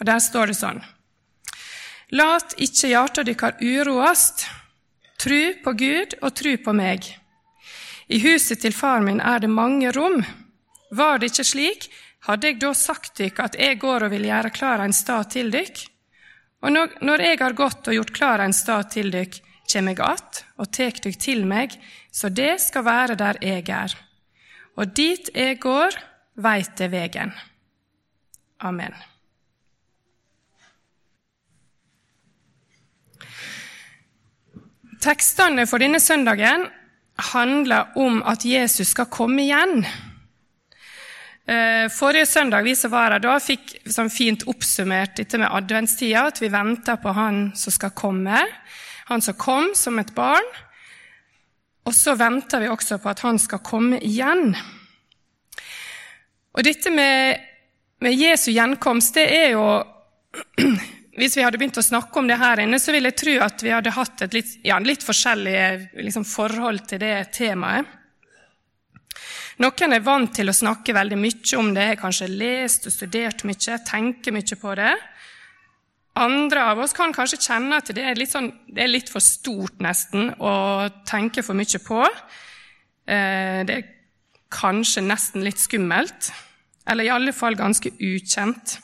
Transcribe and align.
Og 0.00 0.06
Der 0.08 0.18
står 0.18 0.50
det 0.50 0.58
sånn 0.58 0.80
Lat 2.10 2.56
ikke 2.58 2.88
hjarta 2.90 3.22
dykkar 3.22 3.60
uroast. 3.62 4.48
Tru 5.20 5.54
på 5.62 5.72
Gud 5.78 6.16
og 6.22 6.32
tru 6.34 6.56
på 6.58 6.72
meg. 6.74 7.04
I 8.10 8.18
huset 8.24 8.64
til 8.64 8.74
far 8.74 9.04
min 9.04 9.20
er 9.20 9.38
det 9.38 9.50
mange 9.52 9.92
rom. 9.94 10.18
Var 10.90 11.20
det 11.20 11.30
ikke 11.30 11.46
slik, 11.46 11.86
hadde 12.26 12.48
jeg 12.50 12.58
da 12.58 12.72
sagt 12.74 13.14
dykk 13.20 13.38
at 13.44 13.58
jeg 13.60 13.78
går 13.78 14.08
og 14.08 14.10
vil 14.10 14.26
gjøre 14.26 14.50
klar 14.50 14.82
en 14.82 14.96
stad 14.96 15.30
til 15.36 15.52
dykk? 15.54 15.84
Og 16.66 16.74
når 16.74 17.22
jeg 17.24 17.38
har 17.40 17.54
gått 17.56 17.86
og 17.86 17.94
gjort 17.94 18.12
klar 18.16 18.42
en 18.42 18.56
stad 18.56 18.90
til 18.90 19.12
dykk, 19.14 19.38
kjem 19.70 19.92
jeg 19.92 20.00
att 20.00 20.44
og 20.58 20.72
tek 20.72 20.98
dykk 21.04 21.18
til 21.18 21.46
meg, 21.46 21.78
så 22.10 22.28
det 22.28 22.60
skal 22.60 22.84
være 22.84 23.14
der 23.14 23.38
jeg 23.40 23.68
er. 23.68 23.94
Og 24.76 24.94
dit 24.96 25.30
jeg 25.34 25.60
går, 25.60 25.94
veit 26.34 26.80
jeg 26.80 26.90
vegen. 26.90 27.32
Amen. 28.58 29.09
Tekstene 35.00 35.64
for 35.64 35.80
denne 35.80 35.96
søndagen 36.00 36.66
handler 37.32 37.94
om 37.96 38.18
at 38.28 38.44
Jesus 38.44 38.92
skal 38.92 39.08
komme 39.08 39.46
igjen. 39.46 39.80
Eh, 41.48 41.86
forrige 41.88 42.26
søndag 42.28 42.62
vi 42.62 42.74
som 42.76 42.92
var 42.92 43.14
her 43.14 43.22
da, 43.24 43.38
fikk 43.40 43.78
sånn 43.88 44.12
fint 44.12 44.44
oppsummert 44.50 45.16
dette 45.16 45.40
med 45.40 45.48
adventstida, 45.48 46.26
at 46.28 46.42
vi 46.42 46.52
venter 46.52 47.00
på 47.00 47.14
Han 47.16 47.40
som 47.56 47.72
skal 47.72 47.94
komme. 47.96 48.44
Han 49.08 49.24
som 49.24 49.38
kom 49.40 49.72
som 49.74 49.98
et 49.98 50.12
barn. 50.14 50.52
Og 51.88 51.96
så 51.96 52.14
venter 52.14 52.60
vi 52.60 52.68
også 52.68 53.00
på 53.00 53.08
at 53.08 53.24
Han 53.24 53.40
skal 53.40 53.64
komme 53.64 53.98
igjen. 54.04 54.52
Og 56.52 56.64
dette 56.66 56.92
med, 56.92 57.40
med 58.04 58.20
Jesu 58.20 58.50
gjenkomst, 58.52 59.16
det 59.16 59.26
er 59.32 59.52
jo 59.56 59.66
hvis 61.20 61.36
vi 61.36 61.44
hadde 61.44 61.58
begynt 61.60 61.78
å 61.80 61.84
snakke 61.84 62.20
om 62.20 62.28
det 62.30 62.38
her 62.40 62.62
inne, 62.62 62.78
så 62.80 62.94
vil 62.94 63.04
jeg 63.08 63.18
tro 63.20 63.36
at 63.44 63.62
vi 63.64 63.72
hadde 63.74 63.92
hatt 63.92 64.24
et 64.24 64.36
litt, 64.38 64.52
ja, 64.64 64.78
litt 64.80 65.04
forskjellig 65.04 65.56
liksom, 66.00 66.24
forhold 66.24 66.86
til 66.88 67.02
det 67.02 67.14
temaet. 67.36 67.96
Noen 69.60 69.92
er 69.92 70.00
vant 70.00 70.32
til 70.32 70.48
å 70.48 70.56
snakke 70.56 70.94
veldig 70.96 71.18
mye 71.20 71.56
om 71.60 71.74
det, 71.76 71.90
har 71.90 72.00
kanskje 72.00 72.30
lest 72.32 72.88
og 72.88 72.94
studert 72.94 73.44
mye, 73.44 73.76
tenker 73.84 74.32
mye 74.32 74.56
på 74.56 74.76
det. 74.78 74.94
Andre 76.20 76.62
av 76.72 76.80
oss 76.80 76.96
kan 76.96 77.12
kanskje 77.14 77.42
kjenne 77.44 77.76
at 77.78 77.92
det 77.94 78.02
er 78.02 78.24
sånn, 78.26 78.48
det 78.72 78.86
er 78.86 78.90
litt 78.90 79.12
for 79.12 79.20
stort 79.20 79.82
nesten 79.84 80.32
å 80.40 80.88
tenke 81.08 81.44
for 81.44 81.58
mye 81.58 81.80
på. 81.84 82.00
Eh, 83.04 83.60
det 83.68 83.76
er 83.76 83.90
kanskje 84.50 85.04
nesten 85.04 85.44
litt 85.44 85.60
skummelt, 85.60 86.32
eller 86.88 87.06
i 87.06 87.12
alle 87.12 87.36
fall 87.36 87.58
ganske 87.58 87.92
ukjent. 88.00 88.80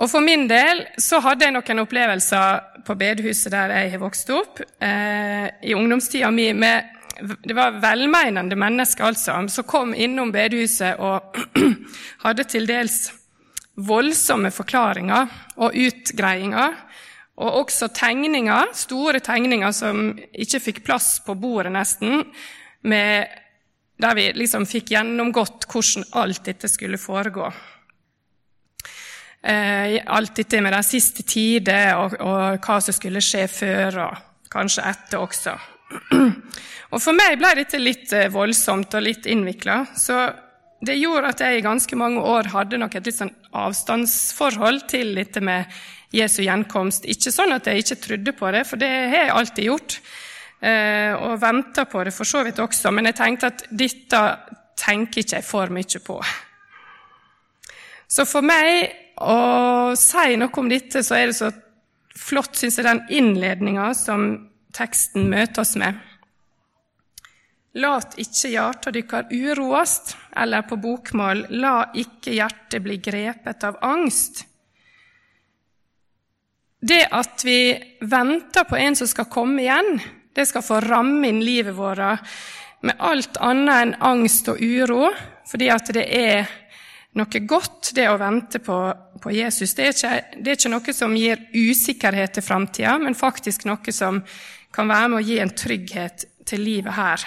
Og 0.00 0.08
For 0.08 0.24
min 0.24 0.46
del 0.48 0.86
så 1.00 1.20
hadde 1.20 1.44
jeg 1.44 1.52
noen 1.52 1.82
opplevelser 1.84 2.84
på 2.86 2.96
bedehuset 2.98 3.52
der 3.52 3.74
jeg 3.76 3.92
har 3.92 4.00
vokst 4.02 4.30
opp, 4.32 4.62
eh, 4.80 5.48
i 5.62 5.74
ungdomstida 5.76 6.30
mi. 6.30 6.52
med 6.52 6.88
det 7.22 7.54
var 7.54 7.76
velmeinende 7.82 8.56
mennesker 8.56 9.04
altså, 9.04 9.36
som 9.48 9.66
kom 9.68 9.94
innom 9.94 10.32
bedehuset 10.32 10.98
og 10.98 11.36
hadde 12.24 12.44
til 12.48 12.66
dels 12.66 13.12
voldsomme 13.76 14.50
forklaringer 14.50 15.28
og 15.56 15.76
utgreiinger. 15.76 16.74
Og 17.42 17.60
også 17.62 17.88
tegninger, 17.96 18.72
store 18.76 19.20
tegninger 19.24 19.72
som 19.72 20.12
ikke 20.32 20.60
fikk 20.60 20.82
plass 20.84 21.16
på 21.24 21.34
bordet, 21.34 21.72
nesten, 21.72 22.26
med, 22.82 23.28
der 24.02 24.16
vi 24.18 24.26
liksom 24.36 24.66
fikk 24.68 24.92
gjennomgått 24.92 25.66
hvordan 25.70 26.04
alt 26.20 26.44
dette 26.44 26.68
skulle 26.68 27.00
foregå. 27.00 27.48
Eh, 29.42 29.96
alt 30.06 30.36
dette 30.38 30.60
med 30.62 30.70
den 30.70 30.86
siste 30.86 31.24
tider 31.26 31.96
og, 31.98 32.12
og, 32.22 32.60
hva 32.62 32.76
som 32.78 32.94
skulle 32.94 33.22
skje 33.24 33.48
før 33.50 33.98
og 34.04 34.20
kanskje 34.52 34.84
etter 34.86 35.18
også. 35.18 35.56
Og 36.92 37.00
For 37.00 37.16
meg 37.16 37.38
ble 37.40 37.50
dette 37.56 37.78
litt 37.80 38.12
eh, 38.12 38.28
voldsomt 38.32 38.92
og 38.98 39.04
litt 39.04 39.26
innvikla, 39.26 39.78
så 39.96 40.26
det 40.84 40.98
gjorde 40.98 41.30
at 41.32 41.40
jeg 41.40 41.58
i 41.58 41.64
ganske 41.64 41.96
mange 41.96 42.20
år 42.20 42.50
hadde 42.52 42.78
nok 42.80 42.98
et 42.98 43.08
litt 43.08 43.16
sånn 43.16 43.32
avstandsforhold 43.56 44.84
til 44.92 45.14
dette 45.16 45.40
med 45.40 45.72
Jesu 46.12 46.42
gjenkomst. 46.44 47.08
Ikke 47.08 47.32
sånn 47.32 47.54
at 47.56 47.70
jeg 47.70 47.82
ikke 47.82 48.00
trodde 48.06 48.34
på 48.36 48.50
det, 48.52 48.62
for 48.68 48.82
det 48.82 48.90
har 48.90 49.16
jeg 49.16 49.34
alltid 49.40 49.68
gjort. 49.70 49.98
Eh, 50.62 51.14
og 51.16 51.40
venta 51.42 51.86
på 51.90 52.04
det 52.06 52.12
for 52.14 52.28
så 52.28 52.44
vidt 52.46 52.60
også, 52.62 52.92
men 52.94 53.08
jeg 53.08 53.18
tenkte 53.18 53.50
at 53.50 53.64
dette 53.72 54.22
tenker 54.78 55.24
ikke 55.24 55.40
jeg 55.40 55.48
for 55.48 55.72
mye 55.72 56.02
på. 56.04 56.18
Så 58.12 58.28
for 58.28 58.44
meg 58.44 58.92
å 59.22 59.92
si 59.98 60.36
noe 60.38 60.60
om 60.60 60.70
dette, 60.70 61.02
så 61.04 61.18
er 61.18 61.30
det 61.30 61.38
så 61.38 61.50
flott, 62.18 62.56
syns 62.58 62.78
jeg, 62.78 62.86
den 62.86 63.04
innledninga 63.10 63.92
som 63.96 64.26
teksten 64.74 65.28
møter 65.30 65.64
oss 65.64 65.76
med. 65.80 65.98
Lat 67.80 68.18
ikke 68.20 68.50
hjarta 68.52 68.92
dykkar 68.92 69.30
uroast, 69.32 70.16
eller 70.36 70.66
på 70.68 70.76
bokmål, 70.80 71.46
la 71.62 71.76
ikke 71.96 72.34
hjertet 72.36 72.84
bli 72.84 72.98
grepet 73.00 73.64
av 73.64 73.78
angst. 73.86 74.44
Det 76.82 77.04
at 77.14 77.44
vi 77.46 77.72
venter 78.10 78.66
på 78.68 78.76
en 78.76 78.98
som 78.98 79.08
skal 79.08 79.30
komme 79.30 79.62
igjen, 79.62 80.00
det 80.34 80.48
skal 80.50 80.64
få 80.66 80.80
ramme 80.84 81.28
inn 81.30 81.40
livet 81.44 81.76
vårt 81.76 82.34
med 82.82 82.98
alt 82.98 83.38
annet 83.40 83.76
enn 83.76 83.94
angst 84.02 84.48
og 84.50 84.60
uro, 84.60 85.06
fordi 85.46 85.68
at 85.70 85.92
det 85.94 86.04
er 86.10 86.50
noe 87.18 87.42
godt, 87.44 87.92
det 87.96 88.06
å 88.08 88.16
vente 88.20 88.60
på, 88.64 88.78
på 89.20 89.34
Jesus. 89.34 89.74
Det 89.76 89.84
er, 89.84 89.92
ikke, 89.92 90.40
det 90.40 90.52
er, 90.52 90.58
ikke, 90.58 90.72
noe 90.72 90.94
som 90.96 91.16
gir 91.16 91.44
usikkerhet 91.52 92.36
til 92.38 92.46
framtida, 92.46 92.96
men 93.02 93.18
faktisk 93.18 93.66
noe 93.68 93.94
som 93.94 94.22
kan 94.72 94.88
være 94.88 95.12
med 95.12 95.20
å 95.20 95.26
gi 95.26 95.38
en 95.42 95.52
trygghet 95.52 96.26
til 96.48 96.64
livet 96.64 96.96
her. 96.96 97.26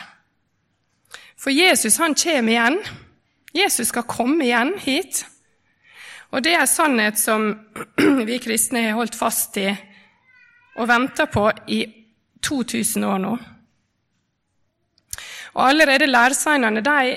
For 1.37 1.53
Jesus 1.53 1.99
han 2.01 2.17
kommer 2.17 2.55
igjen. 2.55 2.79
Jesus 3.55 3.91
skal 3.91 4.07
komme 4.09 4.47
igjen 4.47 4.73
hit. 4.81 5.21
Og 6.33 6.41
det 6.43 6.55
er 6.55 6.63
en 6.63 6.71
sannhet 6.71 7.19
som 7.21 7.51
vi 8.29 8.39
kristne 8.43 8.87
har 8.87 8.97
holdt 8.97 9.15
fast 9.15 9.59
i 9.61 9.69
og 10.75 10.89
venta 10.89 11.29
på 11.31 11.45
i 11.71 11.85
2000 12.43 13.05
år 13.07 13.21
nå. 13.23 13.35
Og 15.55 15.61
allerede 15.63 16.09
læresveinene 16.09 16.83
de 16.83 17.13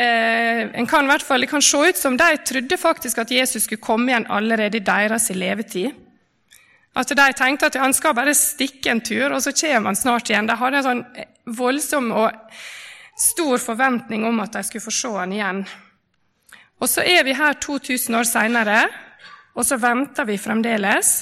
en 0.00 0.86
kan 0.88 1.04
i 1.04 1.10
hvert 1.10 1.24
fall, 1.26 1.40
Det 1.40 1.50
kan 1.50 1.62
se 1.62 1.76
ut 1.90 1.96
som 1.96 2.16
de 2.16 2.36
trodde 2.46 2.76
faktisk 2.80 3.18
at 3.18 3.30
Jesus 3.30 3.66
skulle 3.66 3.82
komme 3.82 4.10
igjen 4.10 4.26
allerede 4.30 4.78
i 4.78 4.84
deres 4.84 5.28
levetid. 5.34 5.90
At 6.96 7.08
de 7.08 7.26
tenkte 7.36 7.66
at 7.66 7.78
han 7.78 7.94
skal 7.94 8.14
bare 8.14 8.34
stikke 8.34 8.90
en 8.90 9.00
tur, 9.00 9.30
og 9.30 9.42
så 9.42 9.52
kommer 9.52 9.92
han 9.92 9.98
snart 9.98 10.30
igjen. 10.30 10.48
De 10.48 10.56
hadde 10.58 10.80
en 10.80 10.86
sånn 10.88 11.04
voldsom 11.46 12.10
og 12.12 12.30
stor 13.20 13.60
forventning 13.62 14.24
om 14.26 14.40
at 14.42 14.56
de 14.56 14.64
skulle 14.66 14.84
få 14.84 14.94
se 14.94 15.12
han 15.14 15.32
igjen. 15.36 15.62
Og 16.80 16.88
så 16.88 17.04
er 17.04 17.24
vi 17.24 17.36
her 17.36 17.58
2000 17.60 18.16
år 18.16 18.26
seinere, 18.26 18.80
og 19.54 19.66
så 19.66 19.76
venter 19.80 20.26
vi 20.26 20.38
fremdeles. 20.40 21.12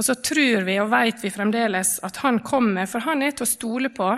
Og 0.00 0.06
så 0.06 0.16
tror 0.16 0.64
vi 0.64 0.78
og 0.80 0.88
vet 0.90 1.20
vi 1.20 1.32
fremdeles 1.32 1.98
at 2.06 2.22
han 2.24 2.40
kommer, 2.40 2.88
for 2.88 3.04
han 3.04 3.22
er 3.22 3.34
til 3.36 3.44
å 3.44 3.50
stole 3.50 3.90
på. 3.92 4.08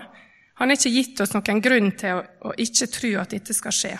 Han 0.60 0.68
har 0.68 0.76
ikke 0.76 0.92
gitt 0.94 1.20
oss 1.24 1.32
noen 1.34 1.62
grunn 1.64 1.92
til 1.98 2.18
å, 2.18 2.24
å 2.48 2.54
ikke 2.60 2.90
tro 2.92 3.12
at 3.22 3.32
dette 3.32 3.54
skal 3.56 3.76
skje. 3.76 3.94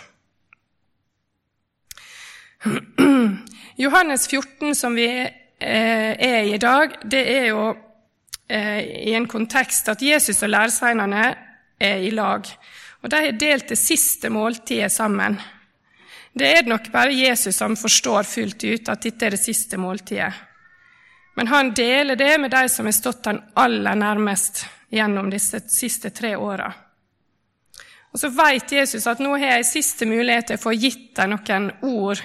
Johannes 3.83 4.27
14, 4.27 4.75
som 4.75 4.95
vi 4.95 5.07
eh, 5.09 6.11
er 6.13 6.43
i 6.43 6.53
i 6.53 6.61
dag, 6.61 6.99
det 7.03 7.23
er 7.31 7.47
jo 7.49 7.65
eh, 8.47 9.09
i 9.09 9.15
en 9.17 9.27
kontekst 9.27 9.89
at 9.91 10.01
Jesus 10.01 10.43
og 10.43 10.53
læresveinene 10.53 11.25
er 11.79 12.05
i 12.05 12.11
lag. 12.13 12.47
Og 13.03 13.09
De 13.09 13.19
har 13.25 13.35
delt 13.39 13.73
det 13.73 13.79
siste 13.79 14.29
måltidet 14.31 14.91
sammen. 14.91 15.35
Det 16.33 16.47
er 16.47 16.63
det 16.63 16.71
nok 16.71 16.87
bare 16.93 17.13
Jesus 17.13 17.57
som 17.59 17.75
forstår 17.77 18.23
fullt 18.25 18.63
ut 18.63 18.89
at 18.89 19.03
dette 19.03 19.25
er 19.25 19.35
det 19.35 19.43
siste 19.43 19.77
måltidet. 19.77 20.31
Men 21.35 21.49
han 21.49 21.73
deler 21.73 22.15
det 22.15 22.37
med 22.41 22.51
de 22.53 22.67
som 22.69 22.85
har 22.85 22.95
stått 22.95 23.25
han 23.25 23.41
aller 23.57 23.97
nærmest, 23.97 24.65
gjennom 24.93 25.29
disse 25.31 25.63
siste 25.69 26.13
tre 26.13 26.35
åra. 26.37 26.69
Og 28.13 28.21
så 28.21 28.29
vet 28.29 28.75
Jesus 28.75 29.07
at 29.09 29.21
nå 29.23 29.31
har 29.33 29.57
jeg 29.57 29.69
siste 29.71 30.05
mulighet 30.05 30.51
til 30.51 30.59
å 30.59 30.61
få 30.61 30.75
gitt 30.77 31.15
deg 31.17 31.31
noen 31.31 31.71
ord 31.89 32.21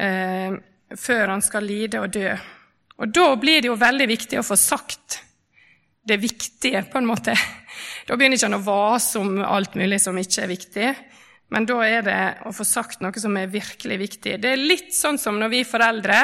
eh, 0.00 0.54
før 0.96 1.34
han 1.34 1.44
skal 1.44 1.68
lide 1.68 2.00
og 2.00 2.14
dø. 2.14 2.32
Og 3.02 3.12
da 3.12 3.26
blir 3.36 3.60
det 3.60 3.68
jo 3.68 3.76
veldig 3.76 4.08
viktig 4.08 4.40
å 4.40 4.46
få 4.46 4.56
sagt 4.56 5.20
det 6.08 6.16
viktige, 6.18 6.82
på 6.90 6.98
en 6.98 7.06
måte. 7.06 7.36
Da 8.08 8.16
begynner 8.16 8.40
ikke 8.40 8.48
han 8.48 8.58
å 8.58 8.64
vase 8.64 9.20
om 9.20 9.36
alt 9.44 9.76
mulig 9.78 10.00
som 10.02 10.16
ikke 10.18 10.42
er 10.42 10.50
viktig, 10.50 10.88
men 11.52 11.68
da 11.68 11.76
er 11.84 12.04
det 12.06 12.20
å 12.48 12.54
få 12.56 12.64
sagt 12.64 13.04
noe 13.04 13.20
som 13.20 13.36
er 13.36 13.52
virkelig 13.52 13.98
viktig. 14.00 14.38
Det 14.40 14.54
er 14.54 14.64
litt 14.64 14.94
sånn 14.96 15.20
som 15.20 15.36
når 15.38 15.52
vi 15.52 15.64
foreldre 15.68 16.18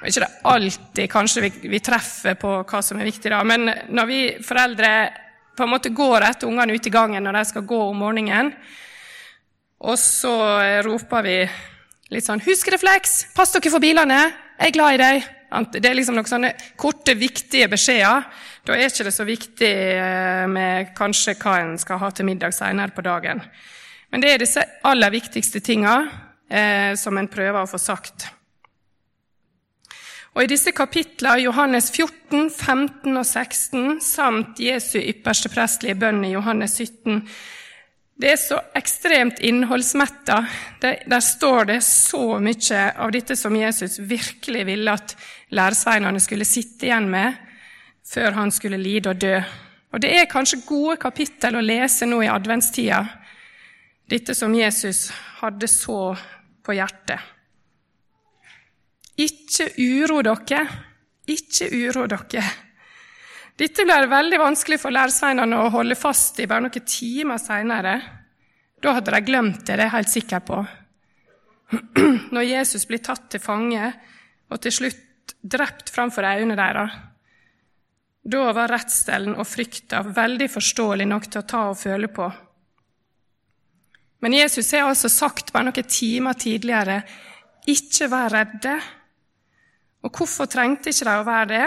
og 0.00 0.08
ikke 0.08 0.22
det 0.22 0.32
alltid 0.52 1.10
kanskje 1.10 1.44
vi, 1.46 1.52
vi, 1.72 1.82
treffer 1.84 2.36
på 2.40 2.58
hva 2.68 2.82
som 2.84 2.98
er 3.00 3.08
viktig, 3.08 3.30
da, 3.32 3.42
men 3.48 3.70
når 3.88 4.10
vi 4.10 4.22
foreldre 4.44 4.90
på 5.56 5.64
en 5.64 5.72
måte 5.72 5.94
går 5.96 6.26
etter 6.26 6.50
ungene 6.50 6.76
ut 6.76 6.86
i 6.86 6.92
gangen 6.92 7.24
når 7.24 7.38
de 7.38 7.44
skal 7.48 7.64
gå 7.68 7.78
om 7.88 8.02
morgenen, 8.04 8.52
og 9.86 9.96
så 10.00 10.34
roper 10.84 11.24
vi 11.24 11.38
litt 12.12 12.24
sånn 12.24 12.40
'Husk 12.40 12.68
refleks! 12.72 13.26
Pass 13.36 13.52
dere 13.52 13.72
for 13.72 13.82
bilene! 13.82 14.46
jeg 14.56 14.70
er 14.70 14.76
glad 14.76 14.96
i 14.96 15.00
deg. 15.00 15.26
Det 15.76 15.88
er 15.88 15.96
liksom 15.96 16.16
noen 16.16 16.28
sånne 16.28 16.52
korte, 16.80 17.14
viktige 17.16 17.68
beskjeder. 17.70 18.24
Da 18.66 18.74
er 18.74 18.90
ikke 18.90 19.06
det 19.06 19.14
så 19.14 19.26
viktig 19.26 19.72
eh, 19.94 20.44
med 20.50 20.92
kanskje 20.96 21.36
hva 21.38 21.58
en 21.62 21.76
skal 21.78 22.00
ha 22.02 22.10
til 22.10 22.26
middag 22.28 22.54
senere 22.56 22.94
på 22.94 23.04
dagen. 23.06 23.42
Men 24.10 24.22
det 24.22 24.32
er 24.32 24.42
disse 24.42 24.64
aller 24.86 25.12
viktigste 25.12 25.62
tinga 25.64 25.94
eh, 26.48 26.96
som 26.98 27.18
en 27.18 27.30
prøver 27.30 27.60
å 27.62 27.70
få 27.70 27.78
sagt. 27.80 28.28
Og 30.36 30.44
I 30.44 30.50
disse 30.50 30.68
kapitlene, 30.76 31.46
Johannes 31.46 31.86
14, 31.94 32.50
15 32.52 33.16
og 33.16 33.24
16, 33.24 34.00
samt 34.04 34.58
Jesu 34.60 34.98
ypperste 35.00 35.48
prestlige 35.48 35.96
bønn 35.96 36.26
i 36.28 36.34
Johannes 36.34 36.74
17, 36.76 37.22
det 38.20 38.28
er 38.32 38.36
så 38.40 38.58
ekstremt 38.76 39.40
innholdsmetta. 39.44 40.38
Der 40.80 41.20
står 41.24 41.70
det 41.70 41.78
så 41.84 42.38
mye 42.40 42.82
av 42.96 43.12
dette 43.12 43.36
som 43.36 43.56
Jesus 43.56 43.98
virkelig 44.00 44.64
ville 44.68 44.92
at 44.92 45.14
læresveinene 45.56 46.20
skulle 46.20 46.48
sitte 46.48 46.88
igjen 46.88 47.08
med 47.12 47.36
før 48.06 48.36
han 48.36 48.52
skulle 48.52 48.80
lide 48.80 49.12
og 49.12 49.20
dø. 49.20 49.38
Og 49.92 50.00
Det 50.00 50.10
er 50.16 50.28
kanskje 50.28 50.64
gode 50.68 50.98
kapittel 51.00 51.56
å 51.56 51.64
lese 51.64 52.08
nå 52.08 52.20
i 52.24 52.28
adventstida, 52.32 53.00
dette 54.08 54.36
som 54.36 54.52
Jesus 54.54 55.08
hadde 55.40 55.68
så 55.68 56.12
på 56.64 56.76
hjertet. 56.76 57.35
Ikke 59.16 59.70
uro 59.80 60.20
dere, 60.24 60.62
ikke 61.32 61.70
uro 61.72 62.04
dere. 62.10 62.44
Dette 63.56 63.86
ble 63.88 64.02
veldig 64.10 64.38
vanskelig 64.42 64.76
for 64.82 64.92
lærersveinene 64.92 65.62
å 65.62 65.70
holde 65.72 65.96
fast 65.96 66.42
i 66.44 66.48
bare 66.48 66.66
noen 66.66 66.84
timer 66.84 67.40
seinere. 67.40 67.94
Da 68.84 68.92
hadde 68.98 69.14
de 69.14 69.22
glemt 69.24 69.62
det, 69.62 69.78
det 69.78 69.80
er 69.80 69.86
jeg 69.86 69.94
helt 69.94 70.12
sikker 70.12 70.42
på. 70.44 70.58
Når 72.36 72.44
Jesus 72.44 72.84
blir 72.86 73.00
tatt 73.02 73.30
til 73.32 73.40
fange 73.40 73.88
og 74.52 74.60
til 74.62 74.74
slutt 74.76 75.36
drept 75.40 75.88
framfor 75.94 76.28
øynene 76.28 76.58
deres, 76.58 76.98
da 78.26 78.50
var 78.52 78.72
redselen 78.74 79.38
og 79.38 79.46
frykta 79.46 80.02
veldig 80.04 80.48
forståelig 80.50 81.06
nok 81.06 81.28
til 81.30 81.40
å 81.40 81.48
ta 81.48 81.62
og 81.70 81.78
føle 81.78 82.10
på. 82.12 82.26
Men 84.20 84.34
Jesus 84.34 84.72
har 84.74 84.88
altså 84.88 85.08
sagt 85.12 85.52
bare 85.54 85.68
noen 85.68 85.88
timer 85.88 86.36
tidligere 86.40 87.00
ikke 87.70 88.08
vær 88.10 88.32
redde. 88.34 88.74
Og 90.04 90.12
hvorfor 90.12 90.48
trengte 90.50 90.92
ikke 90.92 91.08
de 91.08 91.16
å 91.20 91.26
være 91.26 91.50
det? 91.50 91.66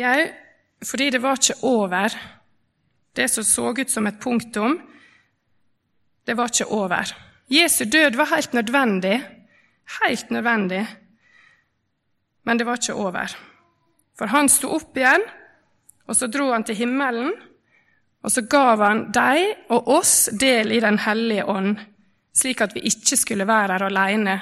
Jau, 0.00 0.20
fordi 0.86 1.10
det 1.10 1.22
var 1.22 1.38
ikke 1.38 1.58
over. 1.66 2.14
Det 3.16 3.26
som 3.30 3.44
så 3.44 3.72
ut 3.74 3.90
som 3.90 4.06
et 4.06 4.20
punktum, 4.22 4.78
det 6.26 6.36
var 6.38 6.52
ikke 6.52 6.70
over. 6.70 7.12
Jesu 7.50 7.84
død 7.84 8.16
var 8.16 8.30
helt 8.30 8.52
nødvendig, 8.54 9.16
helt 10.00 10.30
nødvendig, 10.30 10.84
men 12.46 12.58
det 12.58 12.66
var 12.66 12.78
ikke 12.78 12.94
over. 12.94 13.34
For 14.18 14.30
han 14.30 14.48
sto 14.48 14.70
opp 14.76 14.96
igjen, 14.96 15.24
og 16.06 16.16
så 16.16 16.28
dro 16.30 16.50
han 16.52 16.64
til 16.66 16.78
himmelen, 16.78 17.32
og 18.22 18.30
så 18.30 18.44
gav 18.46 18.82
han 18.84 19.06
deg 19.14 19.72
og 19.72 19.88
oss 19.88 20.28
del 20.38 20.74
i 20.76 20.80
Den 20.80 20.98
hellige 21.00 21.46
ånd, 21.48 21.78
slik 22.36 22.60
at 22.60 22.74
vi 22.76 22.84
ikke 22.90 23.16
skulle 23.16 23.46
være 23.48 23.78
her 23.78 23.86
alene. 23.88 24.36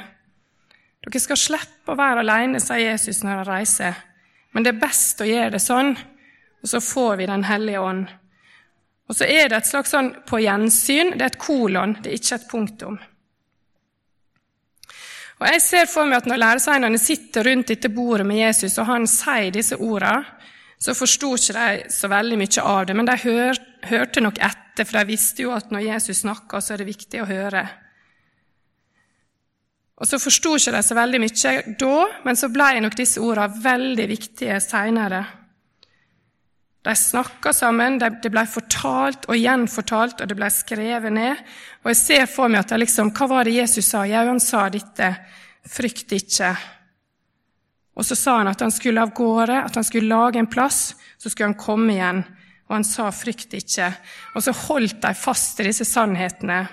Dere 1.06 1.20
skal 1.22 1.38
slippe 1.38 1.94
å 1.94 1.98
være 1.98 2.24
alene, 2.24 2.60
sier 2.60 2.90
Jesus 2.90 3.22
når 3.22 3.40
han 3.40 3.48
reiser. 3.48 4.00
Men 4.52 4.64
det 4.64 4.74
er 4.74 4.80
best 4.82 5.20
å 5.22 5.28
gjøre 5.28 5.54
det 5.54 5.62
sånn, 5.62 5.92
og 6.58 6.70
så 6.70 6.80
får 6.82 7.20
vi 7.20 7.28
Den 7.28 7.44
hellige 7.46 7.80
ånd. 7.80 8.08
Og 9.08 9.16
så 9.16 9.24
er 9.24 9.48
det 9.48 9.62
et 9.62 9.68
slags 9.68 9.94
sånn 9.94 10.10
på 10.28 10.40
gjensyn. 10.42 11.14
Det 11.16 11.24
er 11.24 11.30
et 11.32 11.40
kolon, 11.40 11.94
det 12.02 12.10
er 12.10 12.18
ikke 12.18 12.34
et 12.36 12.50
punktum. 12.50 12.98
Og 15.38 15.46
Jeg 15.46 15.62
ser 15.62 15.86
for 15.86 16.08
meg 16.08 16.18
at 16.18 16.26
når 16.26 16.40
læresveinene 16.42 16.98
sitter 16.98 17.46
rundt 17.46 17.70
dette 17.70 17.88
bordet 17.94 18.26
med 18.26 18.40
Jesus, 18.42 18.74
og 18.78 18.88
han 18.90 19.06
sier 19.06 19.52
disse 19.54 19.78
ordene, 19.78 20.26
så 20.78 20.94
forsto 20.94 21.32
ikke 21.34 21.54
de 21.54 21.90
så 21.90 22.10
veldig 22.10 22.36
mye 22.38 22.62
av 22.62 22.84
det, 22.86 22.94
men 22.94 23.06
de 23.06 23.16
hør, 23.24 23.58
hørte 23.90 24.22
nok 24.22 24.38
etter, 24.38 24.86
for 24.86 24.98
de 24.98 25.10
visste 25.10 25.42
jo 25.42 25.54
at 25.54 25.72
når 25.74 25.88
Jesus 25.88 26.22
snakker, 26.22 26.62
så 26.62 26.74
er 26.74 26.82
det 26.82 26.90
viktig 26.90 27.22
å 27.22 27.26
høre. 27.26 27.64
Og 29.98 30.06
så 30.06 30.20
forsto 30.22 30.54
ikke 30.54 30.74
de 30.76 30.82
så 30.86 30.94
veldig 30.94 31.20
mye 31.22 31.54
da, 31.80 31.96
men 32.24 32.38
så 32.38 32.50
ble 32.54 32.70
nok 32.84 32.96
disse 32.98 33.22
ordene 33.22 33.62
veldig 33.64 34.06
viktige 34.10 34.60
seinere. 34.62 35.24
De 36.86 36.94
snakka 36.96 37.50
sammen, 37.52 37.98
det 37.98 38.30
ble 38.30 38.44
fortalt 38.48 39.26
og 39.28 39.36
gjenfortalt, 39.36 40.22
og 40.22 40.30
det 40.30 40.36
ble 40.38 40.48
skrevet 40.54 41.12
ned. 41.12 41.42
Og 41.82 41.90
jeg 41.90 42.00
ser 42.00 42.30
for 42.30 42.48
meg 42.48 42.62
at 42.62 42.72
det 42.72 42.84
liksom, 42.84 43.10
Hva 43.12 43.26
var 43.28 43.44
det 43.44 43.58
Jesus 43.58 43.90
sa? 43.90 44.06
Ja, 44.06 44.22
han 44.24 44.40
sa 44.40 44.68
dette. 44.72 45.10
Frykt 45.68 46.14
ikke. 46.14 46.54
Og 47.98 48.06
så 48.06 48.14
sa 48.14 48.38
han 48.38 48.48
at 48.48 48.62
han 48.62 48.72
skulle 48.72 49.02
av 49.02 49.10
gårde, 49.12 49.58
at 49.66 49.74
han 49.74 49.84
skulle 49.84 50.08
lage 50.08 50.38
en 50.38 50.48
plass. 50.48 50.94
Så 51.18 51.32
skulle 51.32 51.50
han 51.50 51.58
komme 51.58 51.96
igjen. 51.96 52.22
Og 52.68 52.76
han 52.76 52.84
sa 52.84 53.10
'frykt 53.10 53.52
ikke'. 53.58 53.92
Og 54.36 54.42
så 54.42 54.52
holdt 54.52 55.02
de 55.02 55.14
fast 55.14 55.60
i 55.60 55.64
disse 55.64 55.84
sannhetene. 55.84 56.68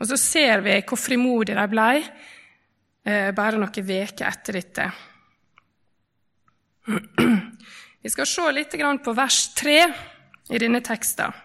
Og 0.00 0.08
så 0.08 0.16
ser 0.16 0.64
vi 0.64 0.78
hvor 0.80 0.98
frimodige 0.98 1.58
de 1.60 1.66
ble 1.70 1.90
eh, 2.00 3.30
bare 3.36 3.60
noen 3.60 3.68
uker 3.68 4.26
etter 4.26 4.56
dette. 4.56 4.88
Vi 8.00 8.10
skal 8.10 8.26
se 8.26 8.48
litt 8.56 8.74
på 9.04 9.12
vers 9.12 9.42
3 9.60 9.78
i 10.50 10.58
denne 10.58 10.80
teksten. 10.80 11.36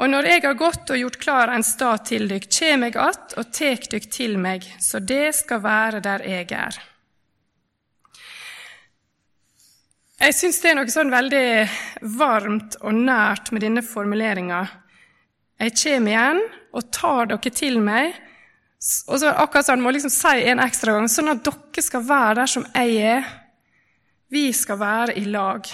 Og 0.00 0.08
når 0.08 0.26
jeg 0.30 0.42
har 0.46 0.56
gått 0.56 0.90
og 0.90 0.96
gjort 0.96 1.18
klar 1.20 1.50
en 1.52 1.64
stad 1.64 2.06
til 2.08 2.26
dykk, 2.28 2.46
kjem 2.48 2.86
jeg 2.88 2.96
att 2.96 3.34
og 3.36 3.52
tek 3.52 3.90
dykk 3.92 4.06
til 4.10 4.38
meg, 4.40 4.64
så 4.80 4.98
det 4.98 5.34
skal 5.36 5.60
være 5.60 6.00
der 6.00 6.24
jeg 6.24 6.48
er. 6.56 6.78
Jeg 10.20 10.34
syns 10.34 10.60
det 10.60 10.70
er 10.70 10.74
noe 10.76 10.92
sånn 10.92 11.12
veldig 11.12 11.44
varmt 12.16 12.76
og 12.80 12.96
nært 12.96 13.52
med 13.52 13.62
denne 13.62 13.84
formuleringa. 13.84 14.64
Jeg 15.60 15.76
kommer 15.76 16.14
igjen 16.14 16.42
og 16.72 16.90
tar 16.94 17.28
dere 17.28 17.52
til 17.52 17.78
meg. 17.84 18.14
Og 19.12 19.20
så 19.20 19.34
akkurat 19.34 19.68
sånn, 19.68 19.82
må 19.84 19.92
liksom 19.92 20.12
si 20.12 20.46
en 20.48 20.62
ekstra 20.64 20.94
gang, 20.96 21.08
sånn 21.10 21.34
at 21.34 21.44
dere 21.44 21.84
skal 21.84 22.04
være 22.08 22.38
der 22.40 22.50
som 22.50 22.64
jeg 22.72 22.96
er. 23.12 23.30
Vi 24.32 24.46
skal 24.56 24.78
være 24.80 25.16
i 25.20 25.26
lag. 25.28 25.68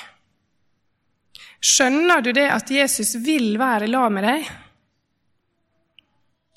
Skjønner 1.62 2.22
du 2.24 2.32
det 2.34 2.48
at 2.50 2.70
Jesus 2.70 3.14
vil 3.22 3.54
være 3.60 3.86
i 3.86 3.92
lag 3.92 4.10
med 4.12 4.26
deg? 4.26 4.48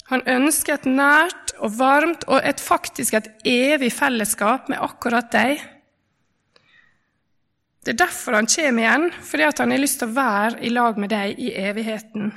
Han 0.10 0.25
ønsker 0.25 0.80
et 0.80 0.88
nært 0.90 1.54
og 1.62 1.75
varmt 1.78 2.25
og 2.25 2.42
et 2.42 2.62
faktisk 2.64 3.14
et 3.14 3.30
evig 3.46 3.92
fellesskap 3.94 4.72
med 4.72 4.82
akkurat 4.82 5.30
deg. 5.36 5.62
Det 7.86 7.94
er 7.94 8.06
derfor 8.08 8.39
han 8.39 8.50
kommer 8.50 8.84
igjen, 8.84 9.10
fordi 9.22 9.46
han 9.46 9.74
har 9.75 9.82
lyst 9.82 10.01
til 10.01 10.10
å 10.10 10.18
være 10.18 10.63
i 10.65 10.74
lag 10.74 10.98
med 10.98 11.13
deg 11.13 11.38
i 11.38 11.53
evigheten. 11.62 12.32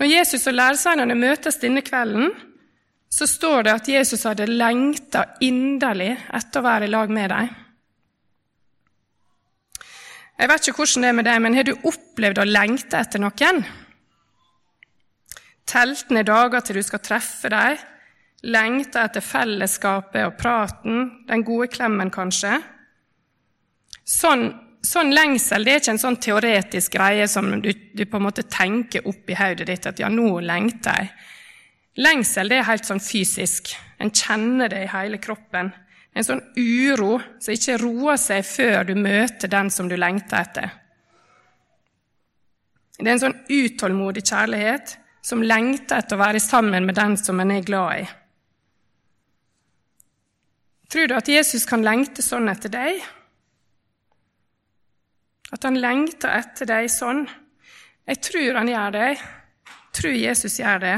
Når 0.00 0.08
Jesus 0.08 0.46
og 0.48 0.56
lærersveinene 0.56 1.14
møtes 1.14 1.60
denne 1.60 1.82
kvelden, 1.84 2.30
så 3.10 3.26
står 3.28 3.66
det 3.66 3.72
at 3.74 3.88
Jesus 3.90 4.22
hadde 4.24 4.46
lengta 4.48 5.26
inderlig 5.44 6.14
etter 6.32 6.62
å 6.62 6.64
være 6.64 6.86
i 6.86 6.92
lag 6.94 7.12
med 7.12 7.28
dem. 7.34 7.50
Jeg 10.40 10.48
vet 10.48 10.68
ikke 10.70 10.80
hvordan 10.80 11.04
det 11.04 11.10
er 11.10 11.18
med 11.18 11.28
deg, 11.28 11.42
men 11.44 11.58
har 11.58 11.68
du 11.68 11.74
opplevd 11.90 12.40
å 12.40 12.48
lengte 12.48 12.96
etter 12.96 13.20
noen? 13.20 13.60
Telt 15.68 16.08
dager 16.08 16.64
til 16.64 16.80
du 16.80 16.82
skal 16.86 17.02
treffe 17.04 17.50
dem, 17.52 17.76
lengte 18.48 19.04
etter 19.04 19.20
fellesskapet 19.20 20.24
og 20.24 20.38
praten, 20.40 21.26
den 21.28 21.44
gode 21.44 21.68
klemmen 21.68 22.08
kanskje. 22.14 22.56
Sånn, 24.00 24.48
sånn 24.86 25.12
lengsel 25.14 25.64
det 25.64 25.72
er 25.72 25.82
ikke 25.82 25.94
en 25.94 26.02
sånn 26.02 26.18
teoretisk 26.22 26.96
greie 26.96 27.26
som 27.28 27.50
du, 27.62 27.70
du 27.70 28.04
på 28.06 28.18
en 28.18 28.26
måte 28.26 28.46
tenker 28.48 29.06
opp 29.08 29.30
i 29.30 29.36
hodet 29.36 29.68
ditt 29.68 29.88
at 29.90 30.00
ja, 30.00 30.08
nå 30.12 30.40
lengter 30.44 31.02
jeg. 31.02 31.12
Lengsel 32.00 32.48
det 32.48 32.60
er 32.60 32.68
helt 32.68 32.88
sånn 32.88 33.02
fysisk. 33.02 33.74
En 34.00 34.12
kjenner 34.14 34.70
det 34.72 34.84
i 34.86 34.92
hele 34.92 35.20
kroppen. 35.20 35.72
En 36.16 36.26
sånn 36.26 36.40
uro 36.56 37.18
som 37.38 37.54
ikke 37.54 37.78
roer 37.82 38.18
seg 38.18 38.46
før 38.46 38.88
du 38.88 38.94
møter 38.98 39.50
den 39.50 39.70
som 39.70 39.90
du 39.90 39.96
lengter 39.98 40.40
etter. 40.40 40.72
Det 43.00 43.06
er 43.06 43.14
en 43.14 43.22
sånn 43.22 43.38
utålmodig 43.48 44.24
kjærlighet 44.28 44.96
som 45.24 45.44
lengter 45.44 46.00
etter 46.00 46.16
å 46.16 46.22
være 46.22 46.40
sammen 46.42 46.88
med 46.88 46.96
den 46.96 47.16
som 47.20 47.40
en 47.40 47.52
er 47.54 47.64
glad 47.64 48.02
i. 48.02 48.08
Tror 50.90 51.06
du 51.06 51.14
at 51.14 51.28
Jesus 51.30 51.68
kan 51.68 51.84
lengte 51.86 52.24
sånn 52.24 52.50
etter 52.50 52.72
deg? 52.72 52.98
At 55.50 55.66
han 55.66 55.80
lengter 55.82 56.32
etter 56.38 56.68
deg 56.70 56.90
sånn? 56.92 57.24
Jeg 58.06 58.22
tror 58.26 58.58
han 58.60 58.70
gjør 58.70 58.94
det. 58.96 59.10
Jeg 59.10 59.96
tror 59.98 60.18
Jesus 60.18 60.58
gjør 60.60 60.82
det. 60.84 60.96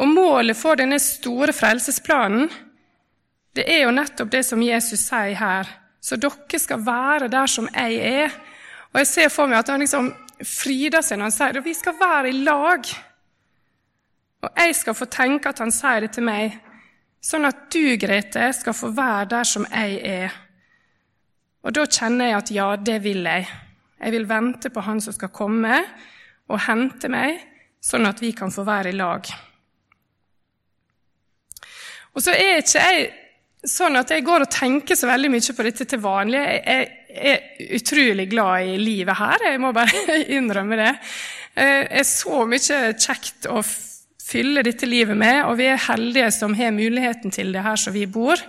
Og 0.00 0.08
målet 0.08 0.56
for 0.56 0.78
denne 0.80 0.98
store 1.02 1.52
frelsesplanen 1.52 2.48
det 3.58 3.66
er 3.66 3.82
jo 3.82 3.92
nettopp 3.94 4.30
det 4.30 4.44
som 4.46 4.62
Jesus 4.62 5.02
sier 5.08 5.34
her. 5.36 5.68
Så 6.00 6.16
dere 6.16 6.58
skal 6.62 6.84
være 6.86 7.28
der 7.28 7.50
som 7.50 7.66
jeg 7.74 7.98
er. 7.98 8.34
Og 8.92 9.02
jeg 9.02 9.08
ser 9.10 9.32
for 9.34 9.50
meg 9.50 9.60
at 9.60 9.72
han 9.72 9.82
liksom 9.82 10.12
fryder 10.40 11.02
seg 11.04 11.18
når 11.18 11.28
han 11.28 11.34
sier 11.34 11.56
det. 11.56 11.64
vi 11.64 11.74
skal 11.76 11.98
være 12.00 12.30
i 12.30 12.42
lag. 12.46 12.92
Og 14.40 14.62
jeg 14.62 14.76
skal 14.78 14.96
få 14.96 15.08
tenke 15.10 15.50
at 15.50 15.58
han 15.60 15.72
sier 15.74 16.06
det 16.06 16.14
til 16.16 16.24
meg, 16.24 16.54
sånn 17.20 17.44
at 17.44 17.66
du, 17.74 17.96
Grete, 18.00 18.46
skal 18.56 18.76
få 18.76 18.88
være 18.96 19.26
der 19.34 19.44
som 19.44 19.66
jeg 19.68 19.98
er. 20.00 20.38
Og 21.60 21.74
da 21.76 21.84
kjenner 21.84 22.30
jeg 22.30 22.38
at 22.38 22.52
ja, 22.54 22.68
det 22.76 22.98
vil 23.04 23.26
jeg. 23.28 23.48
Jeg 24.00 24.14
vil 24.14 24.28
vente 24.28 24.70
på 24.72 24.84
han 24.86 25.00
som 25.04 25.12
skal 25.12 25.32
komme 25.34 25.82
og 26.50 26.62
hente 26.64 27.10
meg, 27.12 27.42
sånn 27.84 28.08
at 28.08 28.20
vi 28.22 28.32
kan 28.36 28.52
få 28.52 28.64
være 28.66 28.92
i 28.92 28.96
lag. 28.96 29.28
Og 32.16 32.24
så 32.24 32.32
er 32.34 32.62
ikke 32.62 32.86
jeg 32.86 33.10
sånn 33.70 33.98
at 34.00 34.10
jeg 34.10 34.24
går 34.24 34.46
og 34.46 34.52
tenker 34.52 34.96
så 34.96 35.10
veldig 35.10 35.30
mye 35.34 35.54
på 35.56 35.66
dette 35.66 35.86
til 35.88 36.00
vanlig. 36.00 36.40
Jeg 36.40 36.88
er 37.10 37.76
utrolig 37.76 38.26
glad 38.30 38.72
i 38.72 38.80
livet 38.80 39.20
her, 39.20 39.46
jeg 39.52 39.60
må 39.60 39.74
bare 39.76 40.16
innrømme 40.38 40.80
det. 40.80 40.90
Det 41.54 42.00
er 42.00 42.06
så 42.08 42.44
mye 42.48 42.80
kjekt 42.96 43.50
å 43.50 43.60
fylle 44.30 44.62
dette 44.64 44.88
livet 44.88 45.18
med, 45.18 45.42
og 45.48 45.58
vi 45.58 45.66
er 45.68 45.88
heldige 45.90 46.30
som 46.34 46.54
har 46.56 46.72
muligheten 46.72 47.34
til 47.34 47.50
det 47.52 47.64
her 47.66 47.80
som 47.80 47.94
vi 47.94 48.06
bor. 48.08 48.40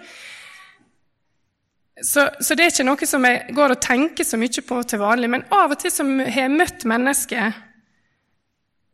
Så, 2.02 2.26
så, 2.42 2.56
det 2.58 2.66
er 2.66 2.72
ikke 2.72 2.86
noe 2.88 3.08
som 3.08 3.26
jeg 3.28 3.54
går 3.54 3.76
og 3.76 3.82
tenker 3.84 4.26
så 4.26 4.40
mye 4.42 4.64
på 4.66 4.80
til 4.90 5.02
vanlig, 5.02 5.30
men 5.30 5.44
av 5.54 5.76
og 5.76 5.82
til 5.82 5.94
som 5.94 6.16
har 6.20 6.48
jeg 6.48 6.54
møtt 6.54 6.86
mennesker 6.90 7.54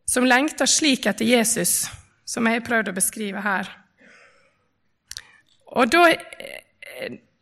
som 0.08 0.28
lengter 0.28 0.68
slik 0.70 1.08
etter 1.08 1.28
Jesus, 1.28 1.86
som 2.28 2.48
jeg 2.48 2.60
har 2.60 2.68
prøvd 2.68 2.92
å 2.92 2.96
beskrive 2.96 3.44
her. 3.44 3.70
Og 5.76 5.92
da 5.92 6.08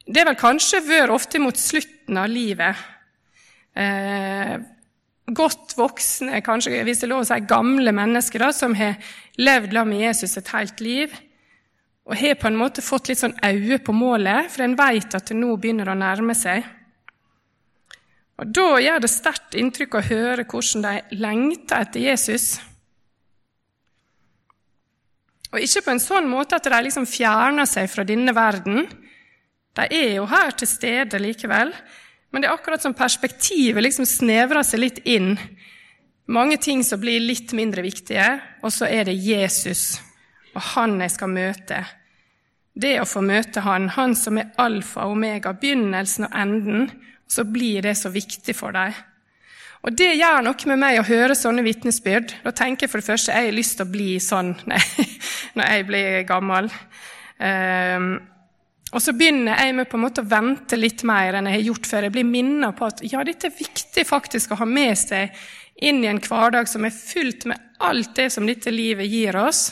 Det 0.05 0.21
er 0.21 0.27
vel 0.27 0.37
kanskje 0.37 0.83
vært 0.85 1.09
ofte 1.09 1.39
mot 1.41 1.57
slutten 1.57 2.17
av 2.21 2.27
livet. 2.29 2.77
Eh, 3.73 4.59
godt 5.33 5.73
voksne, 5.79 6.43
kanskje 6.45 6.83
hvis 6.85 7.01
det 7.01 7.07
er 7.07 7.09
lov 7.09 7.23
å 7.23 7.25
si 7.25 7.39
gamle 7.49 7.89
mennesker, 7.95 8.43
da, 8.43 8.51
som 8.53 8.75
har 8.77 8.99
levd 9.41 9.73
sammen 9.73 9.95
med 9.95 10.03
Jesus 10.05 10.37
et 10.37 10.51
helt 10.53 10.83
liv, 10.85 11.15
og 12.05 12.17
har 12.19 12.37
på 12.37 12.49
en 12.51 12.57
måte 12.59 12.85
fått 12.85 13.09
litt 13.09 13.21
sånn 13.21 13.33
øye 13.41 13.79
på 13.81 13.93
målet, 13.95 14.51
for 14.53 14.65
en 14.65 14.77
vet 14.77 15.17
at 15.17 15.31
det 15.31 15.37
nå 15.39 15.55
begynner 15.57 15.89
å 15.89 15.97
nærme 15.97 16.35
seg. 16.37 16.65
Og 18.37 18.51
Da 18.51 18.67
gjør 18.83 19.01
det 19.01 19.09
sterkt 19.09 19.57
inntrykk 19.57 19.97
å 19.97 20.05
høre 20.05 20.45
hvordan 20.45 20.85
de 20.85 21.17
lengter 21.17 21.81
etter 21.81 22.03
Jesus. 22.03 22.59
Og 25.53 25.63
ikke 25.63 25.85
på 25.85 25.93
en 25.95 26.03
sånn 26.03 26.27
måte 26.29 26.59
at 26.59 26.67
de 26.67 26.81
liksom 26.83 27.07
fjerner 27.09 27.65
seg 27.69 27.89
fra 27.89 28.03
denne 28.05 28.35
verden. 28.35 28.83
De 29.75 29.85
er 29.89 30.17
jo 30.19 30.27
her 30.29 30.51
til 30.51 30.69
stede 30.69 31.19
likevel, 31.19 31.71
men 32.29 32.43
det 32.43 32.49
er 32.49 32.57
akkurat 32.57 32.83
som 32.83 32.93
perspektivet 32.93 33.81
liksom 33.81 34.05
snevrer 34.05 34.67
seg 34.67 34.83
litt 34.83 34.99
inn. 35.07 35.39
Mange 36.27 36.59
ting 36.61 36.83
som 36.83 36.99
blir 36.99 37.23
litt 37.23 37.53
mindre 37.55 37.81
viktige, 37.85 38.27
og 38.61 38.73
så 38.73 38.89
er 38.91 39.07
det 39.07 39.15
Jesus 39.15 39.95
og 40.55 40.61
han 40.73 40.99
jeg 41.03 41.13
skal 41.13 41.31
møte. 41.31 41.81
Det 42.75 42.97
å 42.99 43.07
få 43.07 43.21
møte 43.23 43.63
han, 43.63 43.89
han 43.95 44.15
som 44.19 44.39
er 44.39 44.51
alfa 44.59 45.05
og 45.05 45.15
omega, 45.15 45.53
begynnelsen 45.55 46.27
og 46.27 46.35
enden, 46.35 46.89
så 47.27 47.45
blir 47.47 47.85
det 47.85 47.95
så 47.99 48.11
viktig 48.11 48.55
for 48.55 48.75
dem. 48.75 48.95
Og 49.85 49.93
Det 49.93 50.15
gjør 50.17 50.41
noe 50.41 50.69
med 50.71 50.81
meg 50.81 50.99
å 50.99 51.05
høre 51.05 51.37
sånne 51.37 51.63
vitnesbyrd. 51.65 52.39
Da 52.43 52.51
tenker 52.57 52.85
jeg 52.85 52.91
for 52.91 53.01
det 53.01 53.07
første 53.07 53.35
jeg 53.35 53.51
har 53.51 53.55
lyst 53.55 53.77
til 53.77 53.85
å 53.85 53.91
bli 53.93 54.15
sånn 54.23 54.55
når 55.57 55.67
jeg 55.69 55.85
blir 55.85 56.23
gammel. 56.25 56.71
Um, 57.37 58.15
og 58.95 59.03
så 59.03 59.13
begynner 59.13 59.59
jeg 59.61 59.75
med 59.77 59.89
på 59.91 59.99
en 59.99 60.05
måte 60.07 60.23
å 60.23 60.29
vente 60.29 60.79
litt 60.79 61.03
mer 61.05 61.37
enn 61.37 61.51
jeg 61.51 61.59
har 61.59 61.67
gjort 61.69 61.89
før. 61.91 62.07
Jeg 62.07 62.15
blir 62.15 62.27
minnet 62.27 62.77
på 62.79 62.89
at 62.89 63.03
ja, 63.05 63.21
dette 63.27 63.51
er 63.51 63.57
viktig 63.59 64.05
faktisk 64.09 64.55
å 64.55 64.59
ha 64.63 64.67
med 64.69 64.97
seg 64.97 65.35
inn 65.85 66.01
i 66.03 66.09
en 66.09 66.21
hverdag 66.23 66.69
som 66.71 66.87
er 66.87 66.95
fullt 66.95 67.45
med 67.51 67.79
alt 67.83 68.13
det 68.17 68.29
som 68.33 68.47
dette 68.47 68.73
livet 68.73 69.11
gir 69.11 69.37
oss. 69.37 69.67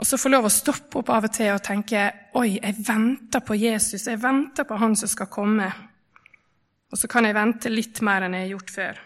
Og 0.00 0.06
så 0.08 0.16
få 0.16 0.30
lov 0.32 0.48
å 0.48 0.52
stoppe 0.52 1.02
opp 1.02 1.10
av 1.12 1.26
og 1.28 1.32
til 1.34 1.52
og 1.52 1.60
tenke 1.60 2.06
oi, 2.40 2.54
jeg 2.56 2.76
venter 2.86 3.42
på 3.44 3.56
Jesus, 3.60 4.06
jeg 4.08 4.20
venter 4.22 4.64
på 4.64 4.78
Han 4.80 4.96
som 4.96 5.10
skal 5.12 5.28
komme. 5.28 5.68
Og 6.90 6.98
så 6.98 7.10
kan 7.10 7.28
jeg 7.28 7.36
vente 7.36 7.72
litt 7.72 8.00
mer 8.06 8.24
enn 8.24 8.38
jeg 8.38 8.46
har 8.46 8.54
gjort 8.54 8.72
før. 8.76 9.00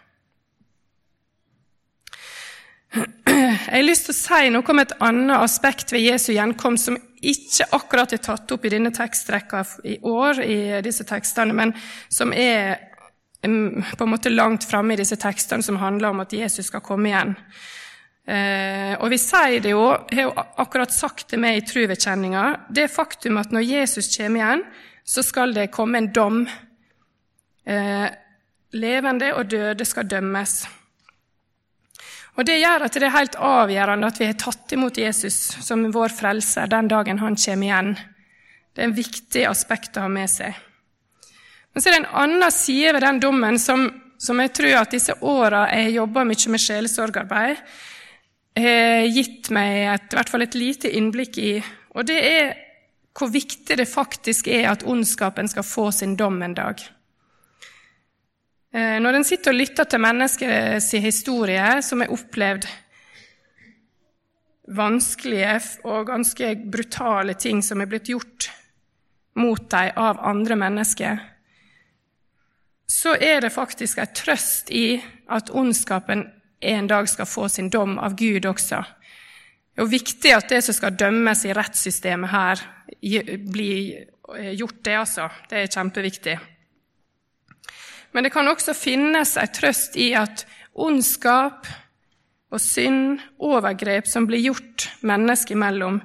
Jeg 3.35 3.81
har 3.81 3.83
lyst 3.83 4.07
til 4.07 4.15
å 4.15 4.17
si 4.17 4.51
noe 4.55 4.71
om 4.71 4.79
et 4.79 4.93
annet 5.03 5.43
aspekt 5.43 5.91
ved 5.91 6.05
Jesu 6.05 6.29
gjenkomst 6.31 6.87
som 6.87 6.99
ikke 7.27 7.67
akkurat 7.75 8.13
er 8.15 8.21
tatt 8.23 8.53
opp 8.55 8.67
i 8.69 8.71
denne 8.71 8.93
tekstrekka 8.95 9.65
i 9.91 9.97
år, 10.07 10.39
i 10.45 10.59
disse 10.85 11.03
tekstene, 11.09 11.57
men 11.57 11.73
som 12.13 12.31
er 12.31 12.77
mm, 13.43 13.97
på 13.99 14.07
en 14.07 14.13
måte 14.13 14.31
langt 14.31 14.69
framme 14.69 14.95
i 14.95 15.01
disse 15.01 15.19
tekstene 15.19 15.67
som 15.67 15.81
handler 15.83 16.13
om 16.13 16.23
at 16.23 16.37
Jesus 16.37 16.71
skal 16.71 16.85
komme 16.87 17.11
igjen. 17.11 17.35
Eh, 18.25 18.95
og 18.97 19.11
vi 19.12 19.19
sier 19.21 19.61
det 19.61 19.75
jo, 19.75 19.88
har 19.93 20.23
jo 20.23 20.33
akkurat 20.62 20.93
sagt 20.95 21.35
det 21.35 21.40
med 21.43 21.59
i 21.59 21.64
truvekjenninga, 21.69 22.45
det 22.73 22.88
faktum 22.93 23.37
at 23.40 23.52
når 23.52 23.66
Jesus 23.69 24.09
kommer 24.16 24.40
igjen, 24.40 24.64
så 25.04 25.23
skal 25.25 25.52
det 25.52 25.73
komme 25.75 26.00
en 26.00 26.12
dom 26.14 26.47
Eh, 27.64 28.09
levende 28.76 29.31
og 29.38 29.49
døde 29.49 29.85
skal 29.88 30.09
dømmes. 30.09 30.64
Og 32.35 32.45
Det 32.45 32.59
gjør 32.59 32.85
at 32.85 32.95
det 32.99 33.07
er 33.07 33.14
helt 33.14 33.37
avgjørende 33.38 34.07
at 34.11 34.19
vi 34.21 34.26
har 34.26 34.35
tatt 34.35 34.73
imot 34.75 34.99
Jesus 34.99 35.54
som 35.64 35.87
vår 35.95 36.11
frelser 36.11 36.66
den 36.66 36.88
dagen 36.88 37.19
han 37.23 37.37
kommer 37.37 37.66
igjen. 37.66 37.95
Det 38.75 38.83
er 38.83 38.88
en 38.90 38.97
viktig 38.97 39.45
aspekt 39.47 39.97
å 39.97 40.04
ha 40.04 40.09
med 40.11 40.28
seg. 40.28 40.52
Men 41.73 41.83
så 41.83 41.88
er 41.88 41.95
det 41.95 42.00
en 42.02 42.23
annen 42.25 42.52
side 42.52 42.93
ved 42.93 43.02
den 43.07 43.21
dommen 43.23 43.59
som, 43.59 43.87
som 44.19 44.40
jeg 44.43 44.52
tror 44.52 44.81
at 44.81 44.90
disse 44.90 45.14
åra 45.23 45.69
jeg 45.71 45.95
jobba 45.95 46.25
mye 46.26 46.50
med 46.50 46.61
sjelesorgarbeid, 46.61 47.62
har 48.55 49.07
gitt 49.11 49.51
meg 49.55 49.81
et, 49.95 50.13
i 50.13 50.19
hvert 50.19 50.31
fall 50.31 50.45
et 50.47 50.59
lite 50.59 50.91
innblikk 50.95 51.39
i. 51.43 51.55
Og 51.95 52.07
det 52.07 52.21
er 52.23 52.53
hvor 53.15 53.31
viktig 53.31 53.77
det 53.79 53.87
faktisk 53.87 54.49
er 54.51 54.69
at 54.73 54.83
ondskapen 54.91 55.49
skal 55.51 55.67
få 55.67 55.91
sin 55.95 56.17
dom 56.19 56.41
en 56.43 56.55
dag. 56.55 56.81
Eh, 58.75 58.99
når 59.03 59.21
en 59.21 59.27
sitter 59.27 59.55
og 59.55 59.61
lytter 59.61 59.87
til 59.87 60.03
menneskers 60.03 60.91
historie 60.99 61.69
som 61.87 62.03
har 62.03 62.11
opplevd 62.15 62.67
vanskelige 64.75 65.61
og 65.85 66.09
ganske 66.09 66.55
brutale 66.73 67.37
ting 67.39 67.63
som 67.63 67.83
er 67.83 67.91
blitt 67.91 68.11
gjort 68.11 68.49
mot 69.39 69.63
dem 69.71 69.99
av 70.01 70.19
andre 70.23 70.57
mennesker, 70.59 71.23
så 72.91 73.15
er 73.15 73.45
det 73.45 73.55
faktisk 73.55 73.99
en 73.99 74.15
trøst 74.15 74.71
i 74.75 74.99
at 75.31 75.51
ondskapen 75.55 76.27
en 76.71 76.88
dag 76.90 77.09
skal 77.11 77.28
få 77.28 77.49
sin 77.49 77.71
dom 77.71 77.99
av 77.99 78.16
Gud 78.18 78.47
også. 78.49 78.80
Det 79.75 79.83
er 79.83 79.90
viktig 79.90 80.33
at 80.35 80.50
det 80.52 80.62
som 80.64 80.76
skal 80.76 80.97
dømmes 80.99 81.44
i 81.49 81.54
rettssystemet 81.56 82.30
her, 82.30 82.64
blir 83.02 84.04
gjort, 84.54 84.83
det, 84.87 84.97
altså. 84.97 85.28
Det 85.50 85.59
er 85.61 85.73
kjempeviktig. 85.73 86.37
Men 88.14 88.25
det 88.25 88.30
kan 88.33 88.49
også 88.49 88.76
finnes 88.78 89.35
en 89.40 89.50
trøst 89.50 89.99
i 89.99 90.12
at 90.14 90.44
ondskap 90.75 91.66
og 92.54 92.62
synd, 92.62 93.18
overgrep 93.42 94.06
som 94.06 94.28
blir 94.30 94.44
gjort 94.44 94.87
mennesker 95.02 95.56
imellom, 95.56 95.99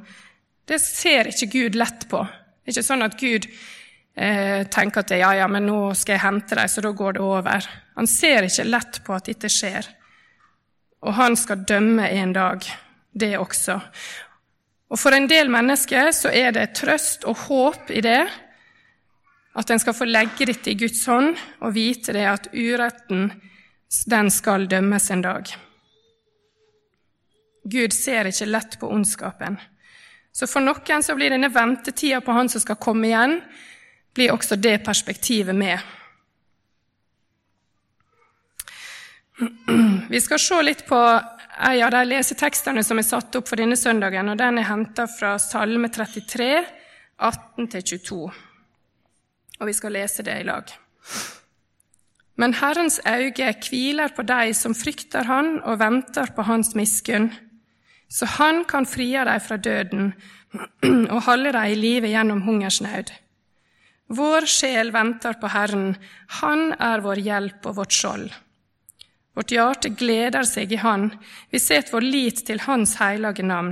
det 0.69 0.79
ser 0.81 1.29
ikke 1.29 1.51
Gud 1.53 1.77
lett 1.77 2.07
på. 2.09 2.23
Det 2.25 2.71
er 2.71 2.75
ikke 2.75 2.85
sånn 2.85 3.05
at 3.05 3.17
Gud 3.17 3.45
eh, 3.49 4.65
tenker 4.69 5.05
at 5.05 5.13
ja, 5.17 5.31
ja, 5.41 5.47
men 5.49 5.65
nå 5.69 5.79
skal 5.97 6.17
jeg 6.17 6.25
hente 6.25 6.57
deg, 6.57 6.69
så 6.69 6.83
da 6.85 6.91
går 6.93 7.17
det 7.17 7.23
over. 7.25 7.69
Han 7.97 8.09
ser 8.09 8.45
ikke 8.45 8.67
lett 8.69 8.99
på 9.05 9.15
at 9.15 9.29
dette 9.29 9.49
skjer. 9.53 9.89
Og 11.01 11.15
han 11.15 11.37
skal 11.39 11.63
dømme 11.67 12.09
en 12.11 12.33
dag, 12.35 12.65
det 13.11 13.37
også. 13.37 13.79
Og 14.89 14.99
For 14.99 15.15
en 15.15 15.29
del 15.29 15.51
mennesker 15.53 16.11
så 16.15 16.31
er 16.33 16.51
det 16.55 16.73
trøst 16.79 17.25
og 17.29 17.37
håp 17.47 17.91
i 17.93 18.01
det, 18.01 18.21
at 19.59 19.69
en 19.69 19.81
skal 19.81 19.95
få 19.95 20.07
legge 20.07 20.47
dette 20.49 20.71
i 20.71 20.77
Guds 20.77 21.05
hånd 21.09 21.33
og 21.59 21.73
vite 21.75 22.13
det 22.15 22.25
at 22.29 22.51
uretten, 22.53 23.31
den 24.05 24.29
skal 24.29 24.67
dømmes 24.69 25.09
en 25.11 25.23
dag. 25.25 25.49
Gud 27.69 27.93
ser 27.93 28.29
ikke 28.29 28.49
lett 28.49 28.77
på 28.79 28.89
ondskapen. 28.89 29.57
Så 30.31 30.47
for 30.47 30.63
noen 30.63 31.03
så 31.03 31.15
blir 31.17 31.33
denne 31.33 31.49
ventetida 31.53 32.21
på 32.21 32.33
Han 32.33 32.49
som 32.49 32.61
skal 32.61 32.79
komme 32.81 33.09
igjen, 33.09 33.39
blir 34.15 34.33
også 34.33 34.55
det 34.55 34.79
perspektivet 34.85 35.55
med. 35.55 35.79
Vi 40.09 40.21
skal 40.21 40.41
se 40.41 40.61
litt 40.65 40.85
på 40.87 40.99
en 40.99 41.83
av 41.85 41.91
de 41.91 42.03
lesetekstene 42.07 42.83
som 42.83 42.99
er 42.99 43.07
satt 43.07 43.35
opp 43.39 43.47
for 43.47 43.59
denne 43.59 43.77
søndagen, 43.79 44.31
og 44.31 44.37
den 44.39 44.59
er 44.59 44.69
henta 44.69 45.07
fra 45.11 45.37
Salme 45.41 45.91
33, 45.91 46.51
18-22 47.19 48.21
og 49.59 49.67
vi 49.67 49.75
skal 49.75 49.95
lese 49.95 50.23
det 50.25 50.39
i 50.39 50.47
lag. 50.47 50.71
Men 52.39 52.55
Herrens 52.55 52.99
øyne 53.03 53.53
hviler 53.67 54.13
på 54.15 54.23
de 54.23 54.53
som 54.55 54.75
frykter 54.75 55.27
Han 55.27 55.59
og 55.67 55.79
venter 55.79 56.31
på 56.35 56.45
Hans 56.47 56.75
miskunn, 56.75 57.33
så 58.09 58.25
Han 58.25 58.63
kan 58.65 58.85
frie 58.85 59.25
dem 59.25 59.39
fra 59.39 59.57
døden 59.57 60.13
og 61.13 61.23
holde 61.27 61.51
dem 61.53 61.71
i 61.71 61.75
live 61.75 62.07
gjennom 62.07 62.41
hungersnød. 62.41 63.11
Vår 64.09 64.47
sjel 64.49 64.93
venter 64.93 65.35
på 65.41 65.47
Herren, 65.47 65.97
Han 66.41 66.73
er 66.79 67.03
vår 67.03 67.19
hjelp 67.21 67.65
og 67.65 67.75
vårt 67.75 67.93
skjold. 67.93 68.31
Vårt 69.39 69.53
hjerte 69.55 69.89
gleder 69.95 70.43
seg 70.43 70.73
i 70.75 70.77
Han. 70.83 71.05
Vi 71.47 71.59
setter 71.63 71.93
vår 71.93 72.03
lit 72.03 72.41
til 72.43 72.59
Hans 72.59 72.97
hellige 72.99 73.45
navn. 73.47 73.69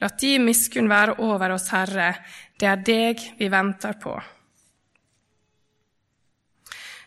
La 0.00 0.08
di 0.08 0.38
miskunn 0.40 0.86
være 0.88 1.18
over 1.20 1.52
oss, 1.52 1.66
Herre. 1.68 2.14
Det 2.56 2.64
er 2.64 2.78
deg 2.80 3.20
vi 3.36 3.50
venter 3.52 3.98
på. 4.00 4.14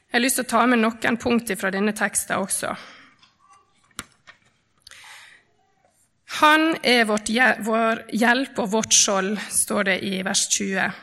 Jeg 0.05 0.13
har 0.13 0.21
lyst 0.21 0.37
til 0.37 0.45
å 0.45 0.51
ta 0.51 0.61
med 0.69 0.83
noen 0.83 1.17
punkter 1.17 1.57
fra 1.57 1.71
denne 1.73 1.95
teksten 1.97 2.43
også. 2.43 2.75
Han 6.43 6.75
er 6.83 7.07
vårt, 7.09 7.31
vår 7.65 8.03
hjelp 8.13 8.61
og 8.61 8.69
vårt 8.75 8.93
skjold, 8.93 9.39
står 9.49 9.89
det 9.89 9.97
i 10.11 10.21
vers 10.21 10.45
20. 10.59 11.01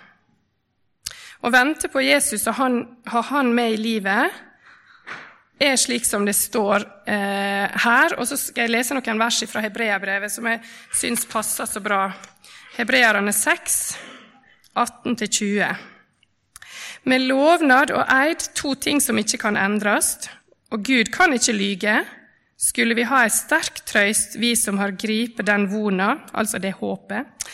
Å 1.42 1.50
vente 1.50 1.90
på 1.90 2.06
Jesus 2.06 2.46
og 2.46 2.62
ha 3.10 3.24
han 3.32 3.50
med 3.58 3.74
i 3.74 3.82
livet 3.88 4.38
er 5.60 5.76
slik 5.76 6.06
som 6.08 6.24
det 6.24 6.34
står 6.38 6.84
eh, 7.04 7.68
her. 7.84 8.16
Og 8.18 8.28
så 8.28 8.38
skal 8.40 8.66
jeg 8.66 8.74
lese 8.74 8.96
noen 8.96 9.20
vers 9.20 9.42
fra 9.50 9.62
Hebreabrevet 9.64 10.32
som 10.32 10.48
jeg 10.48 10.62
syns 10.96 11.26
passer 11.28 11.68
så 11.68 11.82
bra. 11.84 12.06
Hebreerne 12.78 13.32
6, 13.34 13.80
18-20. 14.78 15.86
Med 17.08 17.26
lovnad 17.28 17.92
og 17.96 18.04
eid 18.12 18.44
to 18.56 18.74
ting 18.76 19.00
som 19.00 19.18
ikke 19.20 19.40
kan 19.40 19.56
endres, 19.56 20.16
og 20.70 20.84
Gud 20.86 21.10
kan 21.12 21.32
ikke 21.34 21.56
lyge, 21.56 21.94
skulle 22.60 22.94
vi 22.96 23.06
ha 23.08 23.22
ei 23.24 23.32
sterk 23.32 23.80
trøyst, 23.88 24.36
vi 24.40 24.52
som 24.56 24.78
har 24.78 24.92
gripet 25.00 25.48
den 25.48 25.64
vona, 25.72 26.12
altså 26.36 26.60
det 26.60 26.76
håpet, 26.76 27.48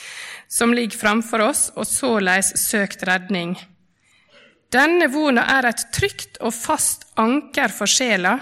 som 0.51 0.75
ligger 0.75 0.99
framfor 0.99 1.47
oss, 1.47 1.69
og 1.79 1.87
såleis 1.87 2.53
søkt 2.67 3.07
redning. 3.07 3.55
Denne 4.73 5.07
vona 5.13 5.45
er 5.59 5.69
et 5.69 5.85
trygt 5.95 6.41
og 6.43 6.55
fast 6.55 7.07
anker 7.21 7.73
for 7.75 7.91
sjela. 7.91 8.37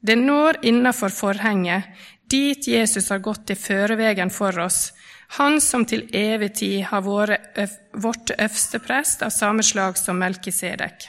Det 0.00 0.16
når 0.16 0.62
innafor 0.64 1.12
forhenget, 1.12 1.84
dit 2.30 2.68
Jesus 2.68 3.10
har 3.10 3.20
gått 3.20 3.50
i 3.52 3.58
førevegen 3.58 4.30
for 4.32 4.56
oss, 4.62 4.92
han 5.36 5.60
som 5.62 5.84
til 5.86 6.08
evig 6.16 6.54
tid 6.58 6.84
har 6.90 7.04
vært 7.04 7.60
vårt 7.92 8.32
øverste 8.34 8.80
prest 8.82 9.22
av 9.22 9.34
samme 9.34 9.62
slag 9.62 9.98
som 9.98 10.18
Melkisedek. 10.18 11.06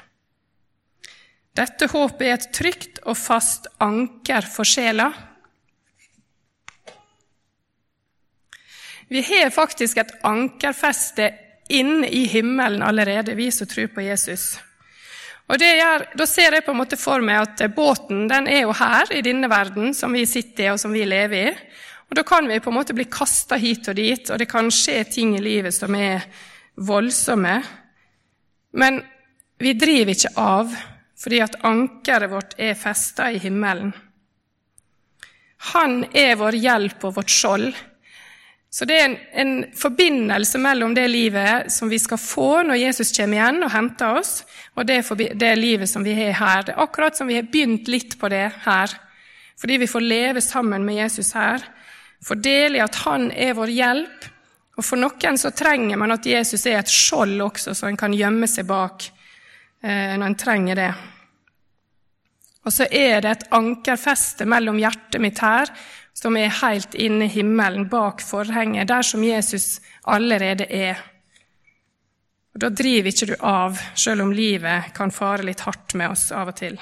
Dette 1.58 1.88
håpet 1.92 2.28
er 2.28 2.36
et 2.38 2.52
trygt 2.56 3.02
og 3.04 3.18
fast 3.18 3.68
anker 3.84 4.46
for 4.48 4.68
sjela. 4.68 5.10
Vi 9.12 9.24
har 9.28 9.50
faktisk 9.52 9.98
et 10.00 10.14
ankerfeste 10.24 11.32
inne 11.72 12.10
i 12.10 12.26
himmelen 12.30 12.84
allerede, 12.84 13.36
vi 13.36 13.50
som 13.52 13.68
tror 13.70 13.88
på 13.94 14.04
Jesus. 14.06 14.60
Og 15.52 15.60
gjør, 15.60 16.06
Da 16.16 16.26
ser 16.26 16.54
jeg 16.56 16.66
på 16.66 16.72
en 16.72 16.80
måte 16.80 16.98
for 17.00 17.24
meg 17.24 17.42
at 17.44 17.76
båten 17.76 18.28
den 18.30 18.48
er 18.48 18.62
jo 18.64 18.76
her 18.76 19.12
i 19.12 19.24
denne 19.26 19.50
verden 19.52 19.94
som 19.94 20.14
vi 20.14 20.26
sitter 20.26 20.70
i 20.70 20.72
og 20.72 20.80
som 20.80 20.94
vi 20.96 21.04
lever 21.06 21.50
i. 21.52 21.56
Og 22.10 22.16
Da 22.16 22.24
kan 22.24 22.48
vi 22.48 22.60
på 22.60 22.70
en 22.72 22.78
måte 22.78 22.96
bli 22.96 23.06
kasta 23.06 23.56
hit 23.56 23.88
og 23.88 23.96
dit, 23.96 24.30
og 24.30 24.40
det 24.40 24.50
kan 24.52 24.72
skje 24.72 25.04
ting 25.08 25.36
i 25.36 25.44
livet 25.44 25.74
som 25.74 25.96
er 25.96 26.24
voldsomme. 26.76 27.62
Men 28.74 29.02
vi 29.60 29.74
driver 29.74 30.16
ikke 30.16 30.36
av 30.36 30.72
fordi 31.22 31.38
at 31.44 31.60
ankeret 31.68 32.32
vårt 32.32 32.56
er 32.58 32.74
festa 32.74 33.28
i 33.30 33.38
himmelen. 33.38 33.92
Han 35.72 36.00
er 36.18 36.34
vår 36.40 36.58
hjelp 36.58 37.04
og 37.06 37.20
vårt 37.20 37.30
skjold. 37.30 37.68
Så 38.72 38.86
det 38.88 38.96
er 38.96 39.06
en, 39.10 39.18
en, 39.36 39.56
forbindelse 39.76 40.60
mellom 40.64 40.94
det 40.96 41.10
livet 41.12 41.72
som 41.74 41.90
vi 41.92 42.00
skal 42.00 42.20
få 42.22 42.62
når 42.64 42.80
Jesus 42.80 43.12
kommer 43.18 43.36
igjen 43.36 43.66
og 43.66 43.74
henter 43.74 44.20
oss, 44.22 44.46
og 44.80 44.88
det, 44.88 45.02
det 45.36 45.52
livet 45.60 45.92
som 45.92 46.06
vi 46.08 46.16
har 46.16 46.38
her. 46.40 46.64
Det 46.64 46.76
er 46.78 46.84
akkurat 46.86 47.20
som 47.20 47.28
vi 47.28 47.36
har 47.36 47.50
begynt 47.52 47.92
litt 47.92 48.16
på 48.20 48.32
det 48.32 48.46
her, 48.64 48.96
fordi 49.60 49.82
vi 49.84 49.92
får 49.92 50.08
leve 50.08 50.42
sammen 50.42 50.88
med 50.88 51.02
Jesus 51.02 51.34
her. 51.36 51.68
Får 52.24 52.40
del 52.40 52.78
i 52.78 52.84
at 52.84 52.96
han 53.04 53.28
er 53.36 53.58
vår 53.58 53.74
hjelp. 53.76 54.28
Og 54.80 54.86
for 54.88 54.98
noen 54.98 55.38
så 55.38 55.52
trenger 55.52 56.00
man 56.00 56.16
at 56.16 56.26
Jesus 56.26 56.64
er 56.70 56.80
et 56.80 56.90
skjold 56.90 57.36
også, 57.44 57.76
så 57.76 57.90
en 57.90 58.00
kan 58.00 58.16
gjemme 58.16 58.48
seg 58.48 58.70
bak 58.70 59.04
eh, 59.84 60.16
når 60.16 60.30
en 60.30 60.40
trenger 60.40 60.80
det. 60.80 60.92
Og 62.62 62.74
så 62.74 62.88
er 62.88 63.20
det 63.22 63.32
et 63.36 63.48
ankerfeste 63.58 64.48
mellom 64.48 64.80
hjertet 64.80 65.22
mitt 65.22 65.42
her 65.44 65.70
som 66.14 66.38
er 66.38 66.54
helt 66.62 66.96
inne 66.96 67.26
i 67.26 67.34
himmelen, 67.34 67.88
bak 67.90 68.22
forhenget, 68.22 68.88
der 68.88 69.02
som 69.02 69.24
Jesus 69.24 69.82
allerede 70.04 70.68
er. 70.70 71.00
Og 72.54 72.60
Da 72.60 72.70
driver 72.70 73.10
ikke 73.10 73.30
du 73.32 73.36
av, 73.40 73.80
selv 73.96 74.22
om 74.26 74.34
livet 74.36 74.92
kan 74.96 75.12
fare 75.12 75.46
litt 75.48 75.64
hardt 75.64 75.96
med 75.96 76.12
oss 76.12 76.32
av 76.36 76.52
og 76.52 76.58
til. 76.60 76.80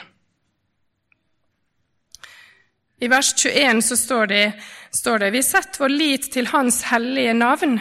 I 2.99 3.07
vers 3.07 3.33
21 3.37 3.81
så 3.85 3.95
står 3.97 4.27
det, 4.27 4.45
står 4.91 5.19
det 5.19 5.31
vi 5.31 5.43
setter 5.45 5.85
vår 5.85 5.93
lit 5.93 6.31
til 6.33 6.49
Hans 6.51 6.81
hellige 6.89 7.33
navn. 7.33 7.77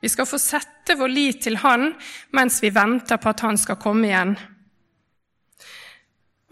Vi 0.00 0.08
skal 0.12 0.28
få 0.28 0.38
sette 0.38 0.94
vår 1.00 1.10
lit 1.10 1.40
til 1.42 1.56
Han 1.64 1.94
mens 2.36 2.60
vi 2.62 2.70
venter 2.70 3.18
på 3.18 3.32
at 3.32 3.42
Han 3.42 3.58
skal 3.58 3.80
komme 3.80 4.06
igjen. 4.06 4.36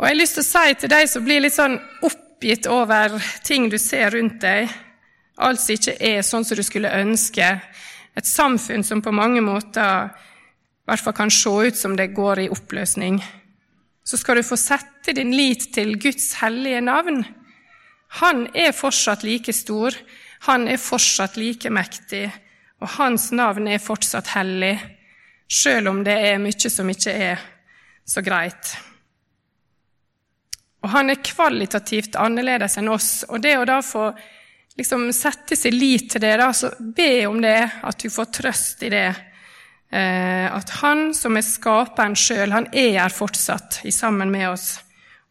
Og 0.01 0.09
Jeg 0.09 0.15
har 0.17 0.19
lyst 0.19 0.35
til 0.41 0.43
å 0.43 0.51
si 0.51 0.75
til 0.81 0.91
de 0.91 1.01
som 1.07 1.25
blir 1.25 1.45
litt 1.45 1.55
sånn 1.55 1.79
opp 2.03 2.19
oppgitt 2.43 2.67
over 2.67 3.23
ting 3.47 3.69
du 3.71 3.77
ser 3.79 4.11
rundt 4.11 4.41
deg, 4.43 4.67
altså 5.39 5.77
ikke 5.77 5.93
er 6.03 6.25
sånn 6.27 6.43
som 6.43 6.59
du 6.59 6.65
skulle 6.67 6.91
ønske, 6.91 7.47
et 8.19 8.27
samfunn 8.27 8.83
som 8.83 8.99
på 8.99 9.13
mange 9.15 9.39
måter 9.41 10.11
i 10.11 10.91
hvert 10.91 11.05
fall 11.05 11.15
kan 11.15 11.31
se 11.31 11.49
ut 11.49 11.79
som 11.79 11.95
det 11.95 12.09
går 12.17 12.43
i 12.43 12.49
oppløsning, 12.51 13.21
så 14.03 14.19
skal 14.19 14.41
du 14.41 14.43
få 14.43 14.59
sette 14.59 15.15
din 15.15 15.31
lit 15.31 15.69
til 15.71 15.95
Guds 16.03 16.33
hellige 16.43 16.83
navn. 16.83 17.23
Han 18.19 18.49
er 18.59 18.75
fortsatt 18.75 19.23
like 19.23 19.55
stor, 19.55 19.95
han 20.51 20.67
er 20.67 20.83
fortsatt 20.83 21.39
like 21.39 21.71
mektig, 21.71 22.27
og 22.83 22.97
hans 22.99 23.31
navn 23.31 23.71
er 23.71 23.79
fortsatt 23.79 24.35
hellig, 24.35 24.75
sjøl 25.47 25.95
om 25.95 26.03
det 26.03 26.19
er 26.27 26.43
mye 26.43 26.75
som 26.75 26.91
ikke 26.91 27.21
er 27.31 27.51
så 28.03 28.19
greit. 28.27 28.75
Og 30.83 30.91
han 30.91 31.13
er 31.13 31.23
kvalitativt 31.23 32.17
annerledes 32.19 32.79
enn 32.79 32.91
oss. 32.91 33.11
Og 33.31 33.43
det 33.43 33.55
å 33.59 33.67
da 33.69 33.79
få 33.87 34.09
liksom, 34.79 35.07
sette 35.15 35.57
sin 35.57 35.77
lit 35.79 36.11
til 36.13 36.25
det, 36.25 36.37
da, 36.41 36.51
så 36.53 36.73
be 36.79 37.27
om 37.27 37.39
det, 37.43 37.59
at 37.83 38.03
du 38.03 38.11
får 38.11 38.33
trøst 38.39 38.83
i 38.83 38.91
det. 38.93 39.09
Eh, 39.93 40.47
at 40.49 40.71
han 40.81 41.11
som 41.15 41.37
er 41.39 41.47
skaperen 41.47 42.17
sjøl, 42.19 42.55
han 42.55 42.71
er 42.73 42.97
her 42.99 43.15
fortsatt 43.15 43.83
i 43.87 43.95
sammen 43.95 44.33
med 44.35 44.49
oss. 44.51 44.75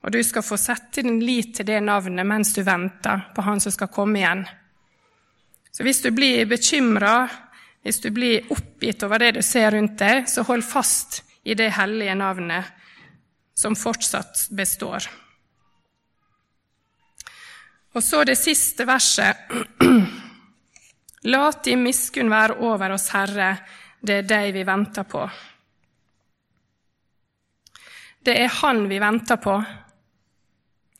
Og 0.01 0.13
du 0.15 0.21
skal 0.25 0.45
få 0.45 0.57
sette 0.57 1.03
din 1.03 1.19
lit 1.21 1.55
til 1.57 1.67
det 1.67 1.79
navnet 1.85 2.25
mens 2.25 2.55
du 2.55 2.63
venter 2.65 3.27
på 3.35 3.45
han 3.45 3.61
som 3.61 3.73
skal 3.73 3.91
komme 3.93 4.21
igjen. 4.21 4.45
Så 5.71 5.85
hvis 5.85 6.01
du 6.03 6.09
blir 6.15 6.47
bekymra, 6.49 7.27
hvis 7.83 8.01
du 8.03 8.09
blir 8.13 8.47
oppgitt 8.53 9.03
over 9.05 9.21
det 9.21 9.35
du 9.37 9.41
ser 9.45 9.71
rundt 9.75 9.97
deg, 9.99 10.27
så 10.29 10.45
hold 10.47 10.65
fast 10.65 11.21
i 11.43 11.55
det 11.57 11.71
hellige 11.77 12.15
navnet 12.17 12.69
som 13.57 13.77
fortsatt 13.77 14.47
består. 14.57 15.05
Og 17.93 18.03
så 18.03 18.23
det 18.23 18.37
siste 18.39 18.85
verset. 18.87 19.51
La 21.31 21.51
din 21.63 21.83
miskunn 21.83 22.31
være 22.31 22.61
over 22.65 22.95
oss, 22.95 23.09
Herre, 23.13 23.53
det 24.01 24.21
er 24.21 24.29
deg 24.29 24.53
vi 24.55 24.63
venter 24.65 25.05
på. 25.05 25.25
Det 28.21 28.37
er 28.37 28.53
Han 28.61 28.87
vi 28.89 28.99
venter 29.01 29.37
på. 29.41 29.55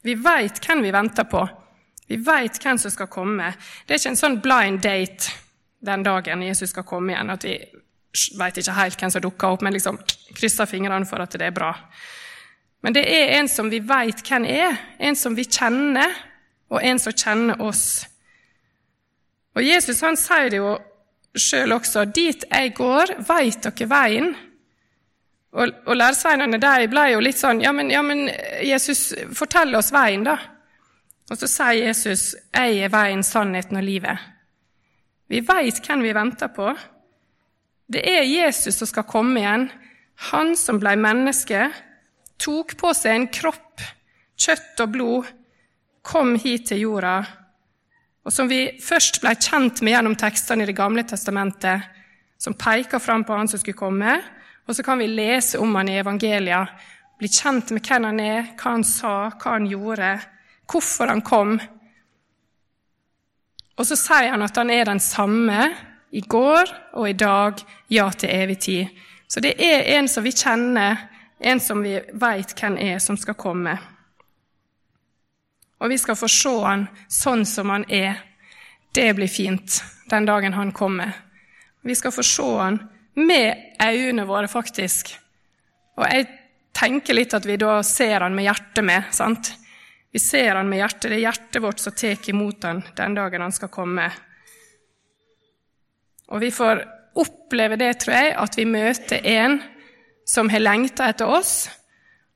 Vi 0.03 0.15
veit 0.17 0.59
hvem 0.65 0.81
vi 0.81 0.91
venter 0.93 1.29
på. 1.29 1.41
Vi 2.07 2.17
veit 2.17 2.57
hvem 2.59 2.77
som 2.81 2.91
skal 2.91 3.07
komme. 3.07 3.53
Det 3.85 3.95
er 3.95 4.01
ikke 4.01 4.13
en 4.13 4.19
sånn 4.19 4.39
blind 4.43 4.81
date 4.83 5.31
den 5.81 6.03
dagen 6.03 6.43
Jesus 6.45 6.73
skal 6.73 6.85
komme 6.85 7.13
igjen, 7.13 7.29
at 7.33 7.45
vi 7.45 7.55
veit 8.37 8.57
ikke 8.57 8.75
helt 8.77 8.99
hvem 8.99 9.13
som 9.13 9.23
dukker 9.23 9.55
opp, 9.55 9.63
men 9.65 9.73
liksom 9.73 9.97
krysser 10.35 10.69
fingrene 10.69 11.07
for 11.09 11.23
at 11.23 11.37
det 11.39 11.47
er 11.47 11.55
bra. 11.55 11.71
Men 12.81 12.97
det 12.97 13.05
er 13.07 13.37
en 13.37 13.49
som 13.49 13.69
vi 13.71 13.79
veit 13.85 14.21
hvem 14.27 14.45
er, 14.49 14.77
en 14.99 15.17
som 15.17 15.37
vi 15.37 15.45
kjenner, 15.47 16.13
og 16.71 16.79
en 16.83 16.99
som 16.99 17.13
kjenner 17.13 17.61
oss. 17.61 18.05
Og 19.55 19.65
Jesus 19.65 19.99
han 20.05 20.17
sier 20.19 20.49
det 20.51 20.61
jo 20.61 20.77
sjøl 21.35 21.75
også. 21.75 22.05
'Dit 22.05 22.45
jeg 22.47 22.73
går, 22.75 23.17
veit 23.27 23.63
dere 23.63 23.89
veien.' 23.89 24.31
Og, 25.51 25.67
og 25.83 25.97
læresveinene 25.99 26.61
de 26.63 26.87
ble 26.87 27.09
jo 27.11 27.19
litt 27.19 27.35
sånn 27.35 27.59
ja 27.59 27.73
men, 27.75 27.89
ja, 27.91 27.99
men 27.99 28.29
Jesus, 28.63 29.11
fortell 29.35 29.75
oss 29.75 29.91
veien, 29.91 30.23
da.' 30.27 30.39
Og 31.31 31.39
så 31.39 31.47
sier 31.47 31.87
Jesus, 31.87 32.35
'Jeg 32.53 32.85
er 32.85 32.91
veien, 32.91 33.23
sannheten 33.23 33.77
og 33.77 33.83
livet'. 33.83 34.19
Vi 35.31 35.39
veit 35.47 35.79
hvem 35.87 36.03
vi 36.03 36.15
venter 36.15 36.47
på. 36.51 36.73
Det 37.87 38.01
er 38.03 38.27
Jesus 38.27 38.75
som 38.75 38.87
skal 38.87 39.07
komme 39.07 39.39
igjen. 39.39 39.69
Han 40.31 40.55
som 40.59 40.79
ble 40.79 40.95
menneske, 40.99 41.69
tok 42.39 42.75
på 42.77 42.91
seg 42.93 43.15
en 43.15 43.27
kropp, 43.31 43.83
kjøtt 44.35 44.83
og 44.83 44.91
blod, 44.91 45.29
kom 46.01 46.35
hit 46.35 46.67
til 46.71 46.83
jorda, 46.85 47.19
og 48.21 48.33
som 48.33 48.49
vi 48.49 48.77
først 48.81 49.21
ble 49.21 49.33
kjent 49.37 49.81
med 49.81 49.95
gjennom 49.95 50.15
tekstene 50.19 50.63
i 50.63 50.69
Det 50.69 50.77
gamle 50.77 51.03
testamentet, 51.03 51.81
som 52.37 52.53
peker 52.53 52.99
fram 52.99 53.23
på 53.23 53.33
han 53.37 53.47
som 53.47 53.59
skulle 53.61 53.77
komme, 53.77 54.19
og 54.67 54.75
så 54.75 54.83
kan 54.83 54.99
vi 55.01 55.07
lese 55.09 55.59
om 55.59 55.75
han 55.75 55.89
i 55.89 55.97
evangelia, 55.99 56.65
bli 57.17 57.29
kjent 57.29 57.71
med 57.71 57.85
hvem 57.85 58.07
han 58.09 58.19
er, 58.19 58.51
hva 58.57 58.75
han 58.77 58.85
sa, 58.85 59.13
hva 59.29 59.55
han 59.57 59.67
gjorde, 59.69 60.11
hvorfor 60.69 61.11
han 61.11 61.21
kom. 61.21 61.55
Og 63.77 63.85
så 63.85 63.97
sier 63.97 64.31
han 64.33 64.45
at 64.45 64.57
han 64.57 64.73
er 64.73 64.85
den 64.89 65.01
samme 65.01 65.69
i 66.11 66.21
går 66.21 66.71
og 66.97 67.09
i 67.09 67.17
dag, 67.17 67.61
ja 67.89 68.09
til 68.11 68.33
evig 68.33 68.59
tid. 68.65 69.01
Så 69.29 69.41
det 69.41 69.53
er 69.63 69.85
en 69.97 70.09
som 70.11 70.25
vi 70.25 70.33
kjenner, 70.35 70.97
en 71.39 71.61
som 71.63 71.81
vi 71.81 71.95
veit 72.13 72.53
hvem 72.57 72.77
er, 72.77 72.97
som 72.99 73.17
skal 73.17 73.37
komme. 73.39 73.77
Og 75.81 75.89
vi 75.89 75.97
skal 75.97 76.17
få 76.17 76.29
se 76.29 76.53
han 76.61 76.85
sånn 77.09 77.45
som 77.49 77.71
han 77.73 77.87
er. 77.89 78.19
Det 78.93 79.09
blir 79.17 79.31
fint 79.31 79.81
den 80.11 80.27
dagen 80.29 80.53
han 80.53 80.73
kommer. 80.75 81.15
Vi 81.81 81.95
skal 81.97 82.13
få 82.13 82.23
se 82.25 82.45
han 82.59 82.77
med 83.17 83.81
øynene 83.81 84.27
våre, 84.29 84.47
faktisk. 84.51 85.15
Og 85.97 86.05
jeg 86.05 86.27
tenker 86.77 87.17
litt 87.17 87.33
at 87.33 87.47
vi 87.49 87.57
da 87.59 87.79
ser 87.85 88.21
han 88.21 88.35
med 88.35 88.45
hjertet 88.45 88.85
med. 88.85 89.09
sant? 89.11 89.53
Vi 90.11 90.19
ser 90.19 90.55
han 90.55 90.69
med 90.69 90.83
hjertet. 90.83 91.09
Det 91.09 91.17
er 91.17 91.25
hjertet 91.25 91.63
vårt 91.63 91.79
som 91.79 91.95
tar 91.97 92.29
imot 92.29 92.63
han 92.67 92.83
den 92.95 93.17
dagen 93.17 93.41
han 93.41 93.55
skal 93.55 93.71
komme. 93.73 94.09
Og 96.31 96.39
vi 96.43 96.51
får 96.51 96.85
oppleve 97.19 97.75
det, 97.75 97.93
tror 97.99 98.15
jeg, 98.15 98.33
at 98.39 98.57
vi 98.57 98.65
møter 98.69 99.25
en 99.27 99.59
som 100.27 100.49
har 100.51 100.63
lengta 100.63 101.09
etter 101.11 101.27
oss, 101.27 101.69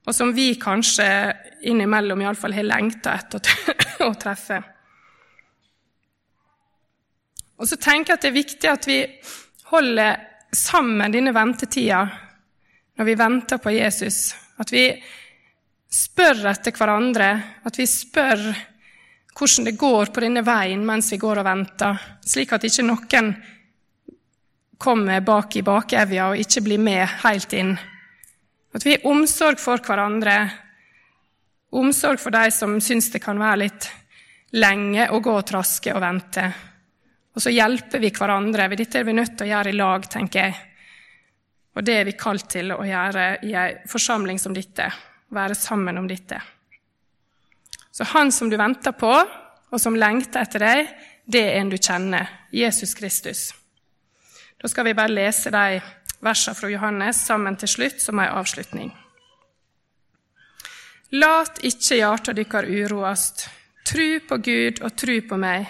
og 0.06 0.16
som 0.16 0.34
vi 0.36 0.54
kanskje 0.62 1.08
innimellom 1.66 2.22
iallfall 2.22 2.54
har 2.54 2.68
lengta 2.68 3.16
etter 3.18 3.42
å 4.08 4.14
treffe. 4.20 4.62
Og 7.56 7.68
så 7.70 7.80
tenker 7.80 8.14
jeg 8.14 8.20
at 8.20 8.26
det 8.26 8.32
er 8.32 8.40
viktig 8.40 8.70
at 8.70 8.88
vi 8.90 9.00
holder 9.72 10.18
sammen 10.56 11.14
denne 11.14 11.34
ventetida 11.36 12.04
når 12.96 13.08
vi 13.08 13.18
venter 13.20 13.60
på 13.64 13.74
Jesus. 13.76 14.36
At 14.62 14.72
vi 14.72 14.86
spør 15.92 16.46
etter 16.52 16.76
hverandre, 16.76 17.30
at 17.64 17.80
vi 17.80 17.88
spør 17.88 18.44
hvordan 19.36 19.68
det 19.68 19.76
går 19.80 20.12
på 20.16 20.24
denne 20.24 20.44
veien 20.48 20.86
mens 20.88 21.12
vi 21.12 21.20
går 21.20 21.42
og 21.42 21.48
venter, 21.48 22.00
slik 22.24 22.54
at 22.56 22.68
ikke 22.68 22.86
noen 22.88 23.34
kommer 24.80 25.24
bak 25.24 25.56
i 25.56 25.64
bakevja 25.66 26.30
og 26.32 26.40
ikke 26.40 26.64
blir 26.64 26.82
med 26.84 27.04
helt 27.24 27.56
inn. 27.56 27.76
At 28.76 28.86
vi 28.86 28.92
har 28.98 29.08
omsorg 29.08 29.60
for 29.64 29.80
hverandre, 29.80 30.36
omsorg 31.72 32.20
for 32.20 32.36
de 32.36 32.50
som 32.52 32.76
syns 32.84 33.08
det 33.14 33.22
kan 33.24 33.40
være 33.40 33.62
litt 33.62 33.88
lenge 34.60 35.08
å 35.12 35.22
gå 35.24 35.32
og 35.32 35.46
traske 35.48 35.94
og 35.96 36.04
vente. 36.04 36.44
Og 37.36 37.44
så 37.44 37.54
hjelper 37.56 38.04
vi 38.04 38.12
hverandre. 38.16 38.68
Dette 38.76 39.00
er 39.00 39.08
vi 39.08 39.16
nødt 39.16 39.38
til 39.38 39.48
å 39.48 39.52
gjøre 39.54 39.72
i 39.72 39.80
lag, 39.80 40.10
tenker 40.12 40.44
jeg. 40.44 40.60
Og 41.76 41.84
det 41.88 41.98
er 42.00 42.08
vi 42.08 42.18
kalt 42.20 42.48
til 42.52 42.72
å 42.76 42.84
gjøre 42.88 43.26
i 43.48 43.56
ei 43.56 43.72
forsamling 43.92 44.40
som 44.40 44.56
dette. 44.56 44.88
Være 45.36 45.56
sammen 45.56 46.00
om 46.00 46.08
dette. 46.08 46.40
Så 47.96 48.08
han 48.12 48.32
som 48.32 48.52
du 48.52 48.56
venter 48.60 48.96
på, 48.96 49.12
og 49.72 49.82
som 49.82 49.96
lengter 49.96 50.44
etter 50.44 50.64
deg, 50.64 50.96
det 51.26 51.48
er 51.48 51.62
en 51.62 51.72
du 51.72 51.80
kjenner. 51.80 52.28
Jesus 52.52 52.94
Kristus. 52.96 53.50
Da 54.60 54.68
skal 54.72 54.88
vi 54.88 54.96
bare 54.96 55.16
lese 55.16 55.52
de 55.52 55.80
versene 56.26 56.58
fra 56.58 56.70
Johannes 56.70 57.22
sammen 57.28 57.58
til 57.62 57.72
slutt, 57.72 58.02
som 58.02 58.20
ei 58.20 58.28
avslutning. 58.30 58.92
Lat 61.16 61.62
ikke 61.64 62.00
hjarta 62.02 62.34
dykkar 62.36 62.66
uroast. 62.66 63.48
Tru 63.86 64.20
på 64.28 64.38
Gud 64.42 64.82
og 64.82 64.96
tru 64.98 65.20
på 65.30 65.38
meg. 65.38 65.68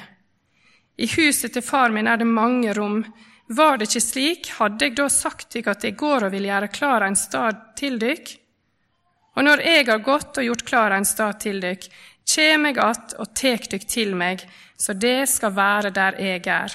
I 0.96 1.08
huset 1.12 1.52
til 1.54 1.66
far 1.66 1.92
min 1.92 2.08
er 2.08 2.22
det 2.22 2.28
mange 2.28 2.72
rom. 2.74 3.02
Var 3.48 3.78
det 3.78 3.90
ikke 3.90 4.02
slik, 4.02 4.50
hadde 4.58 4.88
jeg 4.88 4.96
da 4.98 5.10
sagt 5.12 5.52
dykk 5.54 5.68
at 5.74 5.84
jeg 5.84 5.98
går 6.00 6.26
og 6.26 6.34
vil 6.34 6.48
gjøre 6.48 6.72
klar 6.74 7.04
en 7.06 7.20
stad 7.20 7.60
til 7.78 8.00
dykk? 8.02 8.32
Og 9.36 9.44
når 9.44 9.62
jeg 9.68 9.88
har 9.92 10.02
gått 10.02 10.40
og 10.40 10.48
gjort 10.48 10.66
klar 10.66 10.96
en 10.96 11.06
stad 11.06 11.42
til 11.44 11.60
dykk, 11.62 11.90
kjem 12.26 12.66
jeg 12.66 12.80
att 12.80 13.14
og 13.20 13.36
tek 13.36 13.70
dykk 13.72 13.88
til 13.88 14.16
meg, 14.16 14.42
så 14.78 14.94
det 14.94 15.30
skal 15.30 15.54
være 15.56 15.92
der 15.92 16.16
jeg 16.20 16.48
er. 16.48 16.72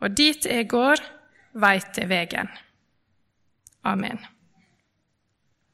Og 0.00 0.10
dit 0.10 0.44
jeg 0.44 0.68
går, 0.68 0.98
veit 1.52 1.98
jeg 1.98 2.08
vegen. 2.08 2.48
Amen. 3.84 4.18